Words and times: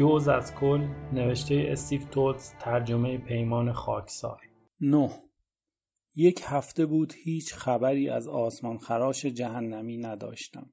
جوز 0.00 0.28
از 0.28 0.54
کل 0.54 0.88
نوشته 1.12 1.64
استیف 1.68 2.04
توتس 2.04 2.54
ترجمه 2.60 3.18
پیمان 3.18 3.72
خاکسار. 3.72 4.40
نه. 4.80 5.10
یک 6.16 6.40
هفته 6.44 6.86
بود 6.86 7.12
هیچ 7.12 7.54
خبری 7.54 8.08
از 8.08 8.28
آسمان 8.28 8.78
خراش 8.78 9.26
جهنمی 9.26 9.98
نداشتم. 9.98 10.72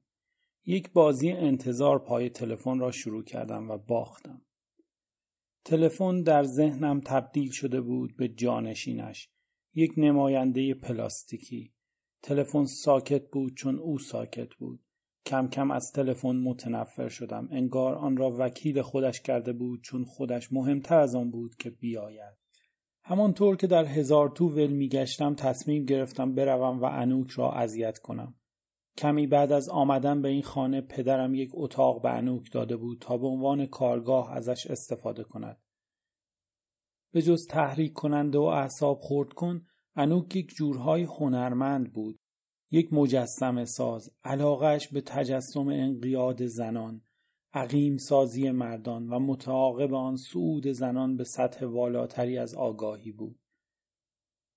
یک 0.66 0.92
بازی 0.92 1.30
انتظار 1.30 1.98
پای 1.98 2.30
تلفن 2.30 2.78
را 2.78 2.90
شروع 2.90 3.24
کردم 3.24 3.70
و 3.70 3.78
باختم. 3.78 4.42
تلفن 5.64 6.22
در 6.22 6.44
ذهنم 6.44 7.00
تبدیل 7.00 7.50
شده 7.50 7.80
بود 7.80 8.16
به 8.16 8.28
جانشینش 8.28 9.28
یک 9.74 9.92
نماینده 9.96 10.74
پلاستیکی. 10.74 11.72
تلفن 12.22 12.64
ساکت 12.64 13.30
بود 13.30 13.54
چون 13.54 13.78
او 13.78 13.98
ساکت 13.98 14.54
بود. 14.54 14.80
کم 15.28 15.48
کم 15.48 15.70
از 15.70 15.92
تلفن 15.92 16.36
متنفر 16.36 17.08
شدم. 17.08 17.48
انگار 17.50 17.94
آن 17.94 18.16
را 18.16 18.36
وکیل 18.38 18.82
خودش 18.82 19.20
کرده 19.20 19.52
بود 19.52 19.82
چون 19.82 20.04
خودش 20.04 20.52
مهمتر 20.52 20.98
از 20.98 21.14
آن 21.14 21.30
بود 21.30 21.56
که 21.56 21.70
بیاید. 21.70 22.36
همانطور 23.02 23.56
که 23.56 23.66
در 23.66 23.84
هزار 23.84 24.28
تو 24.28 24.48
ول 24.48 24.70
میگشتم 24.70 25.34
تصمیم 25.34 25.84
گرفتم 25.84 26.34
بروم 26.34 26.80
و 26.80 26.84
انوک 26.84 27.30
را 27.30 27.52
اذیت 27.52 27.98
کنم. 27.98 28.34
کمی 28.96 29.26
بعد 29.26 29.52
از 29.52 29.68
آمدن 29.68 30.22
به 30.22 30.28
این 30.28 30.42
خانه 30.42 30.80
پدرم 30.80 31.34
یک 31.34 31.50
اتاق 31.54 32.02
به 32.02 32.10
انوک 32.10 32.52
داده 32.52 32.76
بود 32.76 32.98
تا 33.00 33.18
به 33.18 33.26
عنوان 33.26 33.66
کارگاه 33.66 34.32
ازش 34.32 34.66
استفاده 34.66 35.24
کند. 35.24 35.58
به 37.12 37.22
جز 37.22 37.46
تحریک 37.46 37.92
کننده 37.92 38.38
و 38.38 38.42
اعصاب 38.42 38.98
خورد 39.00 39.32
کن 39.32 39.66
انوک 39.96 40.36
یک 40.36 40.48
جورهای 40.48 41.02
هنرمند 41.02 41.92
بود. 41.92 42.18
یک 42.70 42.92
مجسم 42.92 43.64
ساز 43.64 44.10
علاقش 44.24 44.88
به 44.88 45.00
تجسم 45.00 45.68
انقیاد 45.68 46.46
زنان 46.46 47.02
عقیم 47.52 47.96
سازی 47.96 48.50
مردان 48.50 49.08
و 49.08 49.18
متعاقب 49.18 49.94
آن 49.94 50.16
سعود 50.16 50.68
زنان 50.68 51.16
به 51.16 51.24
سطح 51.24 51.66
والاتری 51.66 52.38
از 52.38 52.54
آگاهی 52.54 53.12
بود. 53.12 53.38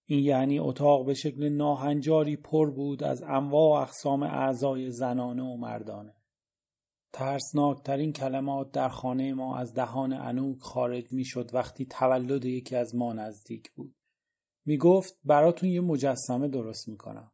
این 0.05 0.25
یعنی 0.25 0.59
اتاق 0.59 1.05
به 1.05 1.13
شکل 1.13 1.49
ناهنجاری 1.49 2.37
پر 2.37 2.71
بود 2.71 3.03
از 3.03 3.23
انواع 3.23 3.79
و 3.79 3.81
اقسام 3.81 4.23
اعضای 4.23 4.91
زنانه 4.91 5.43
و 5.43 5.57
مردانه. 5.57 6.13
ترسناکترین 7.13 8.13
کلمات 8.13 8.71
در 8.71 8.89
خانه 8.89 9.33
ما 9.33 9.57
از 9.57 9.73
دهان 9.73 10.13
انوک 10.13 10.59
خارج 10.59 11.13
می 11.13 11.25
شد 11.25 11.49
وقتی 11.53 11.85
تولد 11.85 12.45
یکی 12.45 12.75
از 12.75 12.95
ما 12.95 13.13
نزدیک 13.13 13.71
بود. 13.71 13.95
می 14.65 14.77
گفت 14.77 15.19
براتون 15.23 15.69
یه 15.69 15.81
مجسمه 15.81 16.47
درست 16.47 16.89
می 16.89 16.97
کنم. 16.97 17.31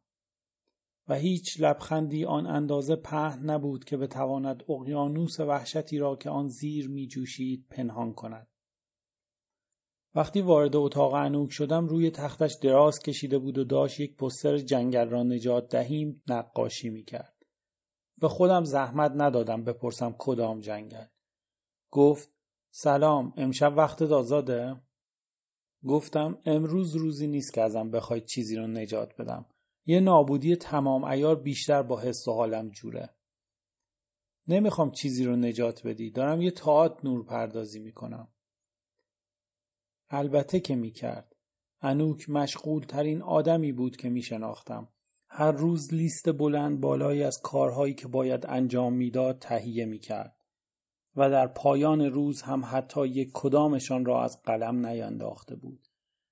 و 1.08 1.14
هیچ 1.14 1.60
لبخندی 1.60 2.24
آن 2.24 2.46
اندازه 2.46 2.96
پهن 2.96 3.50
نبود 3.50 3.84
که 3.84 3.96
بتواند 3.96 4.64
اقیانوس 4.68 5.40
وحشتی 5.40 5.98
را 5.98 6.16
که 6.16 6.30
آن 6.30 6.48
زیر 6.48 6.88
می 6.88 7.06
جوشید 7.06 7.66
پنهان 7.70 8.12
کند. 8.12 8.48
وقتی 10.14 10.40
وارد 10.40 10.76
اتاق 10.76 11.14
انوک 11.14 11.50
شدم 11.52 11.86
روی 11.86 12.10
تختش 12.10 12.54
دراز 12.54 12.98
کشیده 12.98 13.38
بود 13.38 13.58
و 13.58 13.64
داشت 13.64 14.00
یک 14.00 14.16
پستر 14.16 14.58
جنگل 14.58 15.08
را 15.08 15.22
نجات 15.22 15.68
دهیم 15.68 16.22
نقاشی 16.28 16.90
می 16.90 17.04
کرد. 17.04 17.34
به 18.20 18.28
خودم 18.28 18.64
زحمت 18.64 19.12
ندادم 19.14 19.64
بپرسم 19.64 20.14
کدام 20.18 20.60
جنگل. 20.60 21.06
گفت 21.90 22.32
سلام 22.70 23.32
امشب 23.36 23.74
وقت 23.76 24.02
آزاده؟ 24.02 24.80
گفتم 25.84 26.38
امروز 26.44 26.96
روزی 26.96 27.26
نیست 27.26 27.54
که 27.54 27.62
ازم 27.62 27.90
بخواید 27.90 28.24
چیزی 28.24 28.56
رو 28.56 28.66
نجات 28.66 29.16
بدم. 29.16 29.46
یه 29.90 30.00
نابودی 30.00 30.56
تمام 30.56 31.04
ایار 31.04 31.36
بیشتر 31.36 31.82
با 31.82 32.00
حس 32.00 32.28
و 32.28 32.32
حالم 32.32 32.68
جوره. 32.68 33.14
نمی‌خوام 34.48 34.90
چیزی 34.90 35.24
رو 35.24 35.36
نجات 35.36 35.86
بدی. 35.86 36.10
دارم 36.10 36.42
یه 36.42 36.50
تاعت 36.50 37.04
نور 37.04 37.24
پردازی 37.24 37.80
می‌کنم. 37.80 38.28
البته 40.10 40.60
که 40.60 40.76
می‌کرد. 40.76 41.36
انوک 41.80 42.30
مشغول 42.30 42.82
ترین 42.82 43.22
آدمی 43.22 43.72
بود 43.72 43.96
که 43.96 44.08
میشناختم. 44.08 44.88
هر 45.28 45.52
روز 45.52 45.94
لیست 45.94 46.32
بلند 46.32 46.80
بالایی 46.80 47.22
از 47.22 47.40
کارهایی 47.42 47.94
که 47.94 48.08
باید 48.08 48.46
انجام 48.46 48.92
می‌داد 48.92 49.38
تهیه 49.38 49.84
می‌کرد. 49.84 50.36
و 51.16 51.30
در 51.30 51.46
پایان 51.46 52.00
روز 52.00 52.42
هم 52.42 52.62
حتی 52.64 53.06
یک 53.06 53.30
کدامشان 53.34 54.04
را 54.04 54.24
از 54.24 54.42
قلم 54.42 54.86
نینداخته 54.86 55.56
بود. 55.56 55.87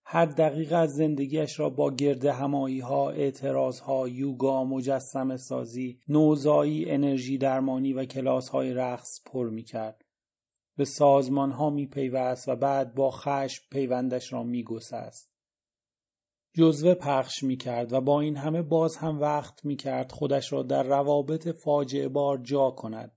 هر 0.09 0.27
دقیقه 0.27 0.77
از 0.77 0.95
زندگیش 0.95 1.61
را 1.61 1.71
با 1.71 1.91
گرد 1.91 2.25
همایی 2.25 2.81
ها، 2.81 3.11
اعتراض 3.11 3.81
ها، 3.81 4.09
یوگا، 4.09 4.65
مجسم 4.65 5.37
سازی، 5.37 6.01
نوزایی، 6.09 6.91
انرژی 6.91 7.39
درمانی 7.39 7.93
و 7.93 8.05
کلاس 8.05 8.49
های 8.49 8.75
رقص 8.75 9.21
پر 9.27 9.51
می 9.51 9.63
کرد. 9.63 10.05
به 10.77 10.85
سازمان 10.85 11.51
ها 11.51 11.71
می 11.71 11.87
پیوست 11.87 12.49
و 12.49 12.57
بعد 12.57 12.95
با 12.95 13.11
خشم 13.11 13.63
پیوندش 13.71 14.33
را 14.33 14.43
می 14.43 14.63
گسست. 14.63 15.31
جزوه 16.55 16.95
پخش 16.95 17.43
می 17.43 17.57
کرد 17.57 17.93
و 17.93 18.01
با 18.01 18.21
این 18.21 18.37
همه 18.37 18.63
باز 18.63 18.97
هم 18.97 19.21
وقت 19.21 19.65
می 19.65 19.77
کرد 19.77 20.13
خودش 20.13 20.53
را 20.53 20.63
در 20.63 20.83
روابط 20.83 21.49
فاجعه 21.49 22.09
بار 22.09 22.39
جا 22.39 22.71
کند. 22.71 23.17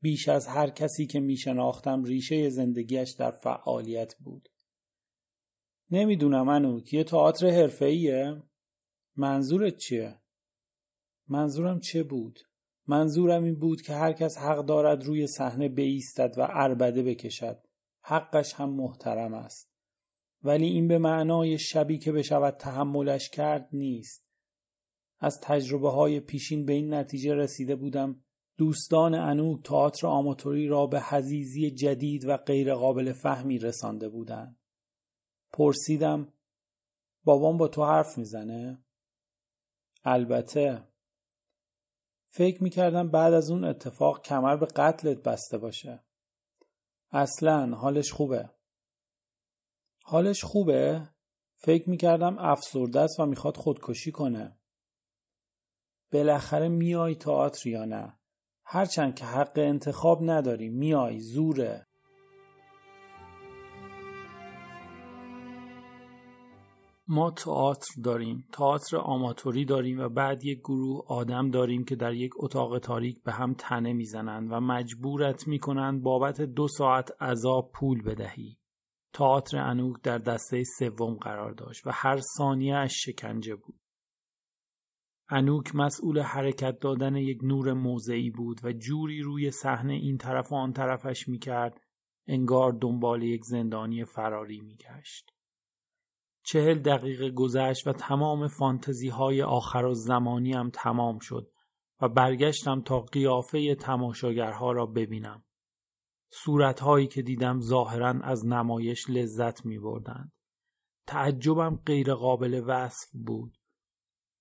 بیش 0.00 0.28
از 0.28 0.46
هر 0.46 0.70
کسی 0.70 1.06
که 1.06 1.20
می 1.20 1.36
شناختم 1.36 2.04
ریشه 2.04 2.48
زندگیش 2.48 3.10
در 3.10 3.30
فعالیت 3.30 4.14
بود. 4.14 4.48
نمی‌دونم 5.94 6.48
انوک 6.48 6.94
یه 6.94 7.04
تئاتر 7.04 7.50
حرفه‌ایه؟ 7.50 8.42
منظورت 9.16 9.76
چیه؟ 9.76 10.18
منظورم 11.28 11.80
چه 11.80 12.02
بود؟ 12.02 12.40
منظورم 12.86 13.44
این 13.44 13.54
بود 13.54 13.82
که 13.82 13.94
هر 13.94 14.12
کس 14.12 14.38
حق 14.38 14.64
دارد 14.66 15.04
روی 15.04 15.26
صحنه 15.26 15.68
بیستد 15.68 16.34
و 16.38 16.46
اربده 16.50 17.02
بکشد. 17.02 17.58
حقش 18.02 18.54
هم 18.54 18.70
محترم 18.70 19.34
است. 19.34 19.70
ولی 20.42 20.66
این 20.66 20.88
به 20.88 20.98
معنای 20.98 21.58
شبی 21.58 21.98
که 21.98 22.12
بشود 22.12 22.56
تحملش 22.56 23.30
کرد 23.30 23.68
نیست. 23.72 24.24
از 25.20 25.40
تجربه 25.40 25.90
های 25.90 26.20
پیشین 26.20 26.64
به 26.64 26.72
این 26.72 26.94
نتیجه 26.94 27.34
رسیده 27.34 27.76
بودم 27.76 28.24
دوستان 28.58 29.14
انوک 29.14 29.64
تئاتر 29.64 30.06
آماتوری 30.06 30.66
را 30.66 30.86
به 30.86 31.00
حزیزی 31.00 31.70
جدید 31.70 32.24
و 32.24 32.36
غیرقابل 32.36 33.12
فهمی 33.12 33.58
رسانده 33.58 34.08
بودند. 34.08 34.56
پرسیدم 35.56 36.32
بابام 37.24 37.56
با 37.56 37.68
تو 37.68 37.84
حرف 37.84 38.18
می‌زنه؟ 38.18 38.84
البته. 40.04 40.88
فکر 42.28 42.62
می‌کردم 42.62 43.10
بعد 43.10 43.32
از 43.32 43.50
اون 43.50 43.64
اتفاق 43.64 44.22
کمر 44.22 44.56
به 44.56 44.66
قتلت 44.66 45.22
بسته 45.22 45.58
باشه. 45.58 46.04
اصلا 47.10 47.76
حالش 47.76 48.12
خوبه. 48.12 48.50
حالش 50.04 50.44
خوبه؟ 50.44 51.08
فکر 51.56 51.90
می‌کردم 51.90 52.38
افسرده 52.38 53.00
است 53.00 53.20
و 53.20 53.26
می‌خواد 53.26 53.56
خودکشی 53.56 54.12
کنه. 54.12 54.58
بالاخره 56.12 56.68
میای 56.68 57.14
تئاتر 57.14 57.68
یا 57.68 57.84
نه؟ 57.84 58.18
هرچند 58.64 59.14
که 59.14 59.24
حق 59.24 59.52
انتخاب 59.56 60.18
نداری. 60.30 60.68
میای 60.68 61.20
زوره. 61.20 61.86
ما 67.08 67.30
تئاتر 67.30 68.02
داریم. 68.04 68.48
تئاتر 68.52 68.96
آماتوری 68.96 69.64
داریم 69.64 70.00
و 70.00 70.08
بعد 70.08 70.44
یک 70.44 70.58
گروه 70.58 71.04
آدم 71.08 71.50
داریم 71.50 71.84
که 71.84 71.96
در 71.96 72.14
یک 72.14 72.32
اتاق 72.36 72.78
تاریک 72.78 73.22
به 73.22 73.32
هم 73.32 73.54
تنه 73.54 73.92
می‌زنند 73.92 74.52
و 74.52 74.60
مجبورت 74.60 75.48
می‌کنند 75.48 76.02
بابت 76.02 76.40
دو 76.40 76.68
ساعت 76.68 77.22
عذاب 77.22 77.70
پول 77.74 78.02
بدهی. 78.02 78.58
تئاتر 79.12 79.58
انوک 79.58 80.02
در 80.02 80.18
دسته 80.18 80.62
سوم 80.78 81.14
قرار 81.14 81.52
داشت 81.52 81.86
و 81.86 81.90
هر 81.92 82.20
ثانیه 82.38 82.76
اش 82.76 82.92
شکنجه 82.94 83.54
بود. 83.54 83.80
انوک 85.28 85.74
مسئول 85.74 86.20
حرکت 86.20 86.78
دادن 86.78 87.16
یک 87.16 87.38
نور 87.42 87.72
موضعی 87.72 88.30
بود 88.30 88.60
و 88.64 88.72
جوری 88.72 89.22
روی 89.22 89.50
صحنه 89.50 89.92
این 89.92 90.18
طرف 90.18 90.52
و 90.52 90.54
آن 90.54 90.72
طرفش 90.72 91.28
می‌کرد 91.28 91.80
انگار 92.26 92.72
دنبال 92.72 93.22
یک 93.22 93.44
زندانی 93.44 94.04
فراری 94.04 94.60
میگشت. 94.60 95.33
چهل 96.44 96.78
دقیقه 96.78 97.30
گذشت 97.30 97.86
و 97.86 97.92
تمام 97.92 98.48
فانتزی 98.48 99.08
های 99.08 99.42
آخر 99.42 99.84
و 99.84 99.94
زمانی 99.94 100.52
هم 100.52 100.70
تمام 100.70 101.18
شد 101.18 101.50
و 102.00 102.08
برگشتم 102.08 102.80
تا 102.80 103.00
قیافه 103.00 103.74
تماشاگرها 103.74 104.72
را 104.72 104.86
ببینم. 104.86 105.44
صورتهایی 106.30 107.06
که 107.06 107.22
دیدم 107.22 107.60
ظاهرا 107.60 108.20
از 108.22 108.46
نمایش 108.46 109.10
لذت 109.10 109.66
می 109.66 109.78
بردند. 109.78 110.32
تعجبم 111.06 111.76
غیر 111.86 112.14
قابل 112.14 112.62
وصف 112.66 113.08
بود. 113.12 113.56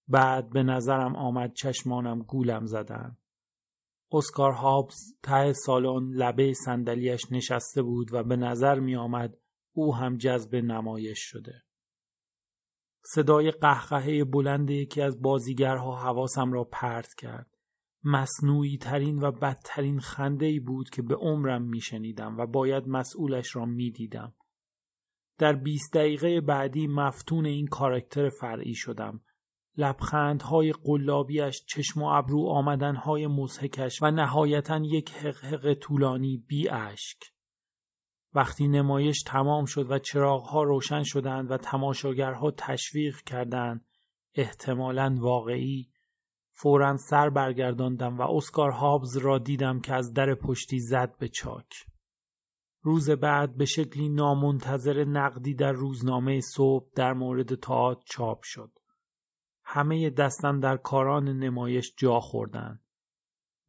بعد 0.08 0.50
به 0.50 0.64
نظرم 0.64 1.16
آمد 1.16 1.54
چشمانم 1.54 2.22
گولم 2.22 2.66
زدن. 2.66 3.18
اسکار 4.12 4.52
هابز 4.52 4.96
ته 5.24 5.54
سالن 5.54 6.10
لبه 6.10 6.54
صندلیاش 6.54 7.32
نشسته 7.32 7.82
بود 7.82 8.14
و 8.14 8.24
به 8.24 8.36
نظر 8.36 8.80
می 8.80 8.96
آمد 8.96 9.38
او 9.74 9.96
هم 9.96 10.18
جذب 10.18 10.56
نمایش 10.56 11.20
شده. 11.20 11.64
صدای 13.06 13.52
قهقهه 13.52 14.24
بلند 14.24 14.70
یکی 14.70 15.02
از 15.02 15.22
بازیگرها 15.22 15.96
حواسم 15.96 16.52
را 16.52 16.64
پرت 16.64 17.14
کرد. 17.18 17.48
مصنوعی 18.04 18.78
ترین 18.78 19.20
و 19.20 19.32
بدترین 19.32 20.00
خنده 20.00 20.46
ای 20.46 20.60
بود 20.60 20.90
که 20.90 21.02
به 21.02 21.16
عمرم 21.16 21.62
میشنیدم 21.62 22.38
و 22.38 22.46
باید 22.46 22.88
مسئولش 22.88 23.56
را 23.56 23.66
می‌دیدم. 23.66 24.34
در 25.38 25.54
20 25.54 25.94
دقیقه 25.94 26.42
بعدی 26.42 26.88
مفتون 26.88 27.46
این 27.46 27.68
کارکتر 27.68 28.30
فرعی 28.30 28.76
شدم. 28.76 29.22
لبخندهای 29.78 30.74
قلابیش، 30.84 31.66
چشم 31.66 32.02
و 32.02 32.06
ابرو 32.06 32.48
آمدنهای 32.48 33.28
مزهکش 33.28 34.02
و 34.02 34.12
نهایتا 34.12 34.82
یک 34.84 35.12
حقحق 35.12 35.74
طولانی 35.74 36.44
بی 36.48 36.70
اشک. 36.70 37.33
وقتی 38.36 38.68
نمایش 38.68 39.24
تمام 39.26 39.66
شد 39.66 39.92
و 39.92 40.00
چراغها 40.00 40.64
روشن 40.64 41.04
شدند 41.04 41.52
و 41.52 41.58
تماشاگرها 41.58 42.52
تشویق 42.52 43.22
کردند 43.22 43.86
احتمالا 44.36 45.16
واقعی 45.20 45.94
فورا 46.56 46.98
سر 46.98 47.30
برگرداندم 47.30 48.18
و 48.18 48.22
اسکار 48.22 48.72
هابز 48.72 49.18
را 49.18 49.38
دیدم 49.38 49.80
که 49.80 49.94
از 49.94 50.14
در 50.14 50.36
پشتی 50.36 50.80
زد 50.80 51.18
به 51.18 51.28
چاک. 51.28 51.86
روز 52.82 53.10
بعد 53.10 53.58
به 53.58 53.66
شکلی 53.66 54.10
نامنتظر 54.10 55.04
نقدی 55.04 55.54
در 55.54 55.72
روزنامه 55.72 56.42
صبح 56.42 56.90
در 56.96 57.14
مورد 57.14 57.56
تاعت 57.56 57.98
چاپ 58.06 58.40
شد. 58.44 58.72
همه 59.64 60.10
دستن 60.10 60.60
در 60.60 60.78
کاران 60.78 61.30
نمایش 61.30 61.94
جا 61.98 62.20
خوردند. 62.20 62.83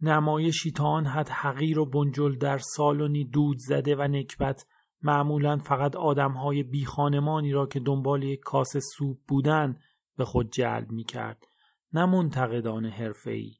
نمایشی 0.00 0.70
تا 0.70 0.84
آن 0.84 1.06
حد 1.06 1.28
حقیر 1.28 1.78
و 1.78 1.86
بنجل 1.86 2.36
در 2.38 2.58
سالنی 2.58 3.24
دود 3.24 3.56
زده 3.58 3.96
و 3.96 4.02
نکبت 4.02 4.66
معمولا 5.02 5.56
فقط 5.56 5.96
آدمهای 5.96 6.62
بی 6.62 6.84
خانمانی 6.84 7.52
را 7.52 7.66
که 7.66 7.80
دنبال 7.80 8.22
یک 8.22 8.40
کاس 8.40 8.76
سوپ 8.96 9.16
بودند 9.28 9.80
به 10.16 10.24
خود 10.24 10.50
جلب 10.50 10.90
می 10.90 11.04
کرد 11.04 11.46
نه 11.92 12.06
منتقدان 12.06 12.86
حرفه‌ای. 12.86 13.54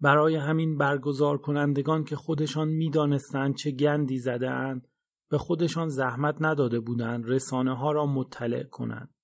برای 0.00 0.36
همین 0.36 0.78
برگزار 0.78 1.38
کنندگان 1.38 2.04
که 2.04 2.16
خودشان 2.16 2.68
می‌دانستند 2.68 3.54
چه 3.54 3.70
گندی 3.70 4.18
زده 4.18 4.50
اند 4.50 4.88
به 5.30 5.38
خودشان 5.38 5.88
زحمت 5.88 6.36
نداده 6.40 6.80
بودند 6.80 7.24
رسانه 7.26 7.76
ها 7.76 7.92
را 7.92 8.06
مطلع 8.06 8.62
کنند. 8.62 9.14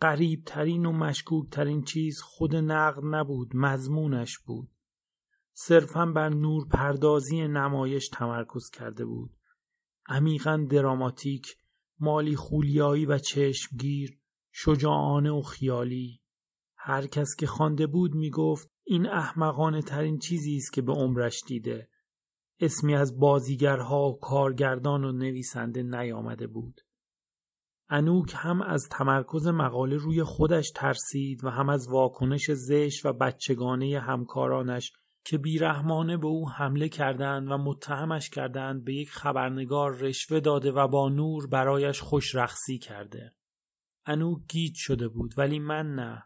قریب 0.00 0.42
ترین 0.46 0.86
و 0.86 0.92
مشکوک 0.92 1.50
ترین 1.50 1.82
چیز 1.82 2.20
خود 2.20 2.56
نقد 2.56 3.00
نبود 3.04 3.50
مضمونش 3.54 4.38
بود. 4.38 4.68
صرفا 5.52 6.06
بر 6.06 6.28
نور 6.28 6.68
پردازی 6.68 7.48
نمایش 7.48 8.08
تمرکز 8.08 8.70
کرده 8.70 9.04
بود. 9.04 9.30
عمیقا 10.08 10.66
دراماتیک، 10.70 11.56
مالی 12.00 12.36
خولیایی 12.36 13.06
و 13.06 13.18
چشمگیر، 13.18 14.18
شجاعانه 14.52 15.30
و 15.30 15.42
خیالی. 15.42 16.20
هر 16.76 17.06
کس 17.06 17.36
که 17.38 17.46
خوانده 17.46 17.86
بود 17.86 18.14
می‌گفت 18.14 18.70
این 18.84 19.06
احمقانه 19.06 19.82
ترین 19.82 20.18
چیزی 20.18 20.56
است 20.56 20.72
که 20.72 20.82
به 20.82 20.92
عمرش 20.92 21.42
دیده. 21.46 21.88
اسمی 22.60 22.94
از 22.94 23.18
بازیگرها 23.18 24.08
و 24.08 24.18
کارگردان 24.18 25.04
و 25.04 25.12
نویسنده 25.12 25.82
نیامده 25.82 26.46
بود. 26.46 26.80
انوک 27.88 28.32
هم 28.36 28.62
از 28.62 28.88
تمرکز 28.90 29.46
مقاله 29.46 29.96
روی 29.96 30.22
خودش 30.22 30.70
ترسید 30.74 31.44
و 31.44 31.50
هم 31.50 31.68
از 31.68 31.88
واکنش 31.88 32.50
زشت 32.50 33.06
و 33.06 33.12
بچگانه 33.12 34.00
همکارانش 34.00 34.92
که 35.24 35.38
بیرحمانه 35.38 36.16
به 36.16 36.26
او 36.26 36.50
حمله 36.50 36.88
کردند 36.88 37.50
و 37.50 37.58
متهمش 37.58 38.30
کردند 38.30 38.84
به 38.84 38.94
یک 38.94 39.10
خبرنگار 39.10 39.96
رشوه 39.96 40.40
داده 40.40 40.72
و 40.72 40.88
با 40.88 41.08
نور 41.08 41.46
برایش 41.46 42.00
خوش 42.00 42.34
رخصی 42.34 42.78
کرده. 42.78 43.34
انوک 44.06 44.38
گیج 44.48 44.72
شده 44.76 45.08
بود 45.08 45.34
ولی 45.36 45.58
من 45.58 45.94
نه. 45.94 46.22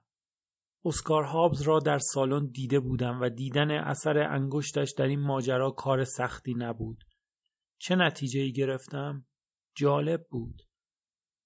اسکار 0.85 1.23
هابز 1.23 1.63
را 1.63 1.79
در 1.79 1.99
سالن 1.99 2.47
دیده 2.47 2.81
بودم 2.81 3.21
و 3.21 3.29
دیدن 3.29 3.71
اثر 3.71 4.19
انگشتش 4.19 4.93
در 4.99 5.07
این 5.07 5.21
ماجرا 5.21 5.71
کار 5.71 6.05
سختی 6.05 6.55
نبود. 6.55 7.05
چه 7.79 7.97
نتیجه 7.97 8.41
ای 8.41 8.53
گرفتم؟ 8.53 9.27
جالب 9.77 10.27
بود. 10.31 10.63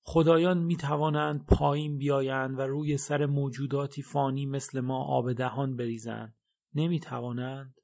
خدایان 0.07 0.59
می 0.59 0.77
توانند 0.77 1.47
پایین 1.47 1.99
بیایند 1.99 2.59
و 2.59 2.63
روی 2.63 2.97
سر 2.97 3.27
موجوداتی 3.27 4.03
فانی 4.03 4.47
مثل 4.47 4.81
ما 4.81 5.05
آب 5.05 5.33
دهان 5.33 5.77
بریزند. 5.77 6.35
نمی 6.75 7.01
توانند؟ 7.01 7.75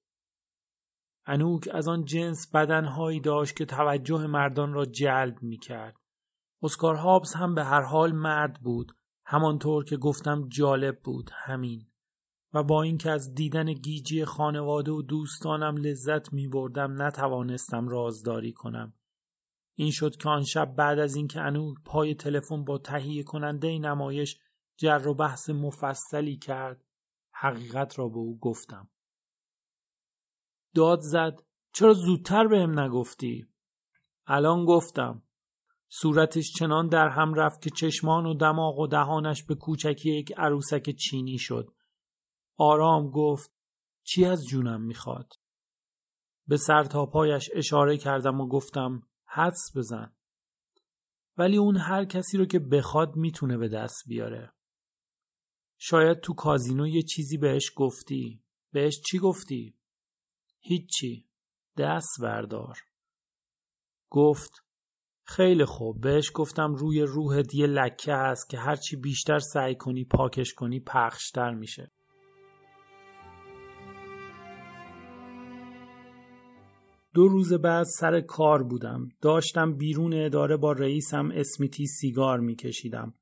انوک 1.27 1.69
از 1.73 1.89
آن 1.89 2.05
جنس 2.05 2.51
بدنهایی 2.55 3.21
داشت 3.21 3.57
که 3.57 3.65
توجه 3.65 4.27
مردان 4.27 4.73
را 4.73 4.85
جلب 4.85 5.43
می 5.43 5.59
کرد. 5.59 5.97
اسکار 6.63 6.95
هابز 6.95 7.35
هم 7.35 7.55
به 7.55 7.65
هر 7.65 7.83
حال 7.83 8.13
مرد 8.13 8.61
بود 8.63 8.93
همانطور 9.25 9.85
که 9.85 9.97
گفتم 9.97 10.49
جالب 10.49 11.01
بود 11.01 11.31
همین 11.35 11.87
و 12.55 12.63
با 12.63 12.83
اینکه 12.83 13.11
از 13.11 13.35
دیدن 13.35 13.73
گیجی 13.73 14.25
خانواده 14.25 14.93
و 14.93 15.03
دوستانم 15.03 15.77
لذت 15.77 16.33
می 16.33 16.49
بردم 16.49 17.03
نتوانستم 17.03 17.89
رازداری 17.89 18.53
کنم 18.53 18.95
این 19.81 19.91
شد 19.91 20.17
که 20.17 20.29
آن 20.29 20.45
شب 20.45 20.75
بعد 20.77 20.99
از 20.99 21.17
اینکه 21.17 21.41
انو 21.41 21.75
پای 21.85 22.15
تلفن 22.15 22.65
با 22.65 22.79
تهیه 22.79 23.23
کننده 23.23 23.79
نمایش 23.79 24.39
جر 24.77 25.09
و 25.09 25.15
بحث 25.15 25.51
مفصلی 25.51 26.37
کرد 26.37 26.85
حقیقت 27.33 27.99
را 27.99 28.09
به 28.09 28.17
او 28.17 28.39
گفتم 28.39 28.91
داد 30.75 31.01
زد 31.01 31.43
چرا 31.75 31.93
زودتر 31.93 32.47
بهم 32.47 32.81
نگفتی 32.81 33.47
الان 34.27 34.65
گفتم 34.65 35.23
صورتش 35.89 36.53
چنان 36.59 36.89
در 36.89 37.09
هم 37.09 37.35
رفت 37.35 37.63
که 37.63 37.71
چشمان 37.71 38.27
و 38.27 38.35
دماغ 38.35 38.79
و 38.79 38.87
دهانش 38.87 39.43
به 39.43 39.55
کوچکی 39.55 40.11
یک 40.11 40.33
عروسک 40.37 40.91
چینی 40.91 41.39
شد. 41.39 41.71
آرام 42.57 43.11
گفت 43.11 43.53
چی 44.03 44.25
از 44.25 44.45
جونم 44.45 44.83
می‌خواد؟ 44.83 45.33
به 46.47 46.57
سر 46.57 46.85
تا 46.85 47.07
پایش 47.07 47.51
اشاره 47.55 47.99
کردم 47.99 48.41
و 48.41 48.49
گفتم 48.49 49.03
حدس 49.33 49.77
بزن. 49.77 50.13
ولی 51.39 51.57
اون 51.57 51.77
هر 51.77 52.05
کسی 52.05 52.39
رو 52.39 52.47
که 52.47 52.59
بخواد 52.59 53.17
می‌تونه 53.17 53.57
به 53.57 53.69
دست 53.69 54.03
بیاره. 54.07 54.53
شاید 55.79 56.21
تو 56.21 56.35
کازینو 56.35 56.87
یه 56.87 57.03
چیزی 57.03 57.39
بهش 57.39 57.73
گفتی. 57.77 58.43
بهش 58.73 59.01
چی 59.11 59.19
گفتی؟ 59.19 59.79
هیچی. 60.61 61.29
دست 61.79 62.21
بردار. 62.23 62.79
گفت 64.11 64.51
خیلی 65.25 65.65
خوب 65.65 66.01
بهش 66.01 66.31
گفتم 66.35 66.75
روی 66.75 67.03
روحت 67.03 67.55
یه 67.55 67.67
لکه 67.67 68.15
هست 68.15 68.51
که 68.51 68.59
هرچی 68.59 68.97
بیشتر 68.97 69.39
سعی 69.39 69.75
کنی 69.75 70.05
پاکش 70.05 70.55
کنی 70.55 70.81
پخشتر 70.81 71.55
میشه 71.55 71.93
دو 77.15 77.29
روز 77.29 77.53
بعد 77.53 77.85
سر 77.85 78.21
کار 78.21 78.63
بودم 78.63 79.09
داشتم 79.21 79.77
بیرون 79.77 80.15
اداره 80.15 80.57
با 80.57 80.73
رئیسم 80.73 81.31
اسمیتی 81.35 81.87
سیگار 81.87 82.41
میکشیدم 82.41 83.15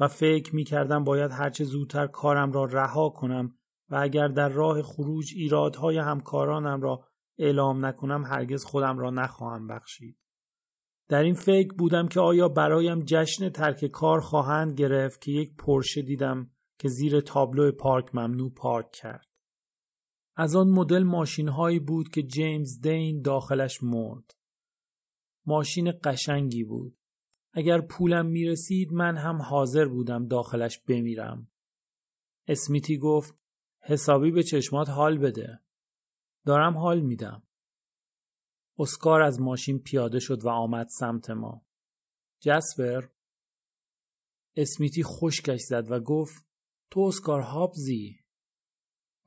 و 0.00 0.08
فکر 0.08 0.54
می‌کردم 0.54 1.04
باید 1.04 1.30
هرچه 1.30 1.64
زودتر 1.64 2.06
کارم 2.06 2.52
را 2.52 2.64
رها 2.64 3.08
کنم 3.08 3.54
و 3.90 3.96
اگر 3.96 4.28
در 4.28 4.48
راه 4.48 4.82
خروج 4.82 5.32
ایرادهای 5.36 5.98
همکارانم 5.98 6.80
را 6.80 7.04
اعلام 7.38 7.86
نکنم 7.86 8.24
هرگز 8.24 8.64
خودم 8.64 8.98
را 8.98 9.10
نخواهم 9.10 9.66
بخشید 9.66 10.18
در 11.08 11.22
این 11.22 11.34
فکر 11.34 11.74
بودم 11.78 12.08
که 12.08 12.20
آیا 12.20 12.48
برایم 12.48 13.02
جشن 13.06 13.48
ترک 13.48 13.86
کار 13.86 14.20
خواهند 14.20 14.80
گرفت 14.80 15.20
که 15.20 15.32
یک 15.32 15.56
پرشه 15.56 16.02
دیدم 16.02 16.50
که 16.78 16.88
زیر 16.88 17.20
تابلو 17.20 17.72
پارک 17.72 18.14
ممنوع 18.14 18.52
پارک 18.56 18.90
کرد. 18.92 19.27
از 20.40 20.56
آن 20.56 20.68
مدل 20.68 21.02
ماشین 21.02 21.48
هایی 21.48 21.78
بود 21.78 22.08
که 22.08 22.22
جیمز 22.22 22.80
دین 22.80 23.22
داخلش 23.22 23.82
مرد. 23.82 24.36
ماشین 25.46 25.92
قشنگی 26.04 26.64
بود. 26.64 26.98
اگر 27.52 27.80
پولم 27.80 28.26
می 28.26 28.44
رسید 28.44 28.92
من 28.92 29.16
هم 29.16 29.42
حاضر 29.42 29.84
بودم 29.84 30.26
داخلش 30.26 30.78
بمیرم. 30.78 31.50
اسمیتی 32.48 32.98
گفت 32.98 33.34
حسابی 33.80 34.30
به 34.30 34.42
چشمات 34.42 34.88
حال 34.88 35.18
بده. 35.18 35.60
دارم 36.46 36.78
حال 36.78 37.00
میدم. 37.00 37.42
اسکار 38.78 39.22
از 39.22 39.40
ماشین 39.40 39.78
پیاده 39.78 40.18
شد 40.18 40.44
و 40.44 40.48
آمد 40.48 40.86
سمت 40.88 41.30
ما. 41.30 41.66
جسپر 42.40 43.08
اسمیتی 44.56 45.02
خشکش 45.04 45.60
زد 45.60 45.90
و 45.90 46.00
گفت 46.00 46.48
تو 46.90 47.00
اسکار 47.00 47.40
هابزی 47.40 48.27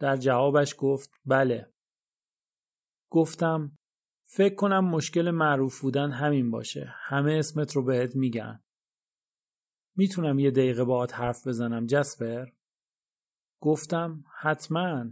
در 0.01 0.17
جوابش 0.17 0.75
گفت 0.77 1.11
بله. 1.25 1.69
گفتم 3.09 3.77
فکر 4.23 4.55
کنم 4.55 4.85
مشکل 4.85 5.31
معروف 5.31 5.81
بودن 5.81 6.11
همین 6.11 6.51
باشه. 6.51 6.93
همه 6.97 7.33
اسمت 7.33 7.75
رو 7.75 7.83
بهت 7.83 8.15
میگن. 8.15 8.63
می‌تونم 9.95 10.39
یه 10.39 10.51
دقیقه 10.51 10.83
باهات 10.83 11.13
حرف 11.13 11.47
بزنم 11.47 11.85
جسپر؟ 11.85 12.45
گفتم 13.59 14.23
حتما. 14.39 15.11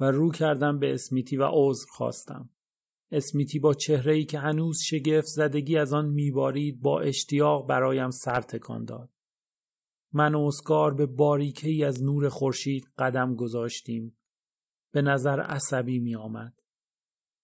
و 0.00 0.04
رو 0.04 0.32
کردم 0.32 0.78
به 0.78 0.94
اسمیتی 0.94 1.36
و 1.36 1.48
عذر 1.52 1.86
خواستم. 1.90 2.50
اسمیتی 3.10 3.58
با 3.58 3.74
چهره 3.74 4.12
ای 4.12 4.24
که 4.24 4.38
هنوز 4.38 4.80
شگفت 4.82 5.28
زدگی 5.28 5.76
از 5.76 5.92
آن 5.92 6.08
میبارید 6.08 6.80
با 6.80 7.00
اشتیاق 7.00 7.68
برایم 7.68 8.10
سر 8.10 8.40
تکان 8.40 8.84
داد. 8.84 9.10
من 10.12 10.34
و 10.34 10.40
اسکار 10.40 10.94
به 10.94 11.06
باریکه 11.06 11.86
از 11.86 12.02
نور 12.02 12.28
خورشید 12.28 12.84
قدم 12.98 13.34
گذاشتیم 13.34 14.18
به 14.92 15.02
نظر 15.02 15.40
عصبی 15.40 15.98
می 15.98 16.16
آمد. 16.16 16.60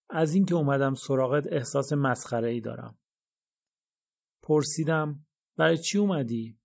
از 0.09 0.33
اینکه 0.33 0.55
اومدم 0.55 0.93
سراغت 0.93 1.47
احساس 1.51 1.93
مسخره 1.93 2.49
ای 2.49 2.61
دارم. 2.61 2.97
پرسیدم 4.41 5.25
برای 5.57 5.77
چی 5.77 5.97
اومدی؟ 5.97 6.59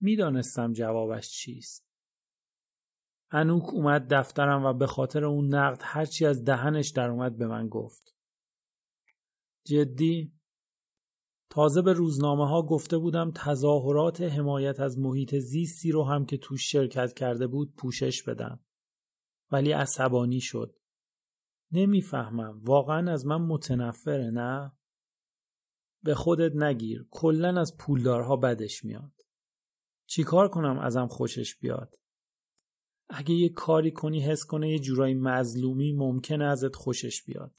می‌دانستم 0.00 0.72
جوابش 0.72 1.28
چیست. 1.28 1.84
انوک 3.30 3.74
اومد 3.74 4.14
دفترم 4.14 4.64
و 4.64 4.72
به 4.72 4.86
خاطر 4.86 5.24
اون 5.24 5.54
نقد 5.54 5.80
هرچی 5.84 6.26
از 6.26 6.44
دهنش 6.44 6.90
در 6.90 7.10
اومد 7.10 7.36
به 7.36 7.46
من 7.46 7.68
گفت. 7.68 8.16
جدی؟ 9.66 10.33
تازه 11.54 11.82
به 11.82 11.92
روزنامه 11.92 12.48
ها 12.48 12.62
گفته 12.62 12.98
بودم 12.98 13.32
تظاهرات 13.36 14.20
حمایت 14.20 14.80
از 14.80 14.98
محیط 14.98 15.34
زیستی 15.34 15.92
رو 15.92 16.04
هم 16.04 16.26
که 16.26 16.38
توش 16.38 16.70
شرکت 16.70 17.12
کرده 17.12 17.46
بود 17.46 17.74
پوشش 17.74 18.22
بدم. 18.22 18.60
ولی 19.52 19.72
عصبانی 19.72 20.40
شد. 20.40 20.76
نمی‌فهمم 21.72 22.60
واقعا 22.64 23.12
از 23.12 23.26
من 23.26 23.42
متنفره 23.42 24.30
نه؟ 24.30 24.72
به 26.02 26.14
خودت 26.14 26.56
نگیر 26.56 27.06
کلا 27.10 27.60
از 27.60 27.76
پولدارها 27.76 28.36
بدش 28.36 28.84
میاد. 28.84 29.12
چیکار 30.06 30.48
کنم 30.48 30.78
ازم 30.78 31.06
خوشش 31.06 31.58
بیاد؟ 31.58 31.94
اگه 33.08 33.34
یه 33.34 33.48
کاری 33.48 33.90
کنی 33.90 34.20
حس 34.20 34.44
کنه 34.44 34.70
یه 34.70 34.78
جورایی 34.78 35.14
مظلومی 35.14 35.92
ممکنه 35.92 36.44
ازت 36.44 36.76
خوشش 36.76 37.22
بیاد. 37.24 37.54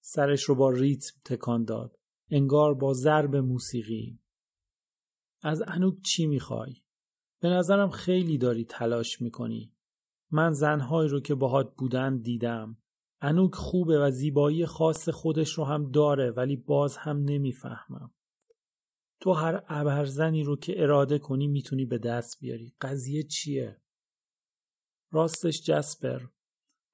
سرش 0.00 0.42
رو 0.42 0.54
با 0.54 0.70
ریتم 0.70 1.20
تکان 1.24 1.64
داد. 1.64 1.98
انگار 2.30 2.74
با 2.74 2.92
ضرب 2.92 3.36
موسیقی. 3.36 4.20
از 5.42 5.62
انوک 5.66 5.94
چی 6.02 6.26
می‌خوای؟ 6.26 6.74
به 7.40 7.48
نظرم 7.48 7.90
خیلی 7.90 8.38
داری 8.38 8.64
تلاش 8.64 9.20
می‌کنی. 9.22 9.72
من 10.30 10.52
زنهایی 10.52 11.08
رو 11.08 11.20
که 11.20 11.34
باهات 11.34 11.74
بودن 11.74 12.18
دیدم. 12.18 12.78
انوک 13.20 13.54
خوبه 13.54 13.98
و 13.98 14.10
زیبایی 14.10 14.66
خاص 14.66 15.08
خودش 15.08 15.52
رو 15.52 15.64
هم 15.64 15.90
داره 15.90 16.30
ولی 16.30 16.56
باز 16.56 16.96
هم 16.96 17.16
نمی‌فهمم. 17.16 18.14
تو 19.20 19.32
هر 19.32 19.64
ابرزنی 19.68 20.42
رو 20.42 20.56
که 20.56 20.82
اراده 20.82 21.18
کنی 21.18 21.46
می‌تونی 21.46 21.84
به 21.84 21.98
دست 21.98 22.40
بیاری. 22.40 22.74
قضیه 22.80 23.22
چیه؟ 23.22 23.80
راستش 25.12 25.62
جسپر 25.62 26.20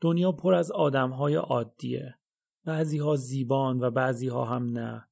دنیا 0.00 0.32
پر 0.32 0.54
از 0.54 0.72
آدمهای 0.72 1.34
عادیه. 1.34 2.18
بعضی 2.64 2.98
ها 2.98 3.16
زیبان 3.16 3.80
و 3.80 3.90
بعضی 3.90 4.28
ها 4.28 4.44
هم 4.44 4.64
نه. 4.64 5.08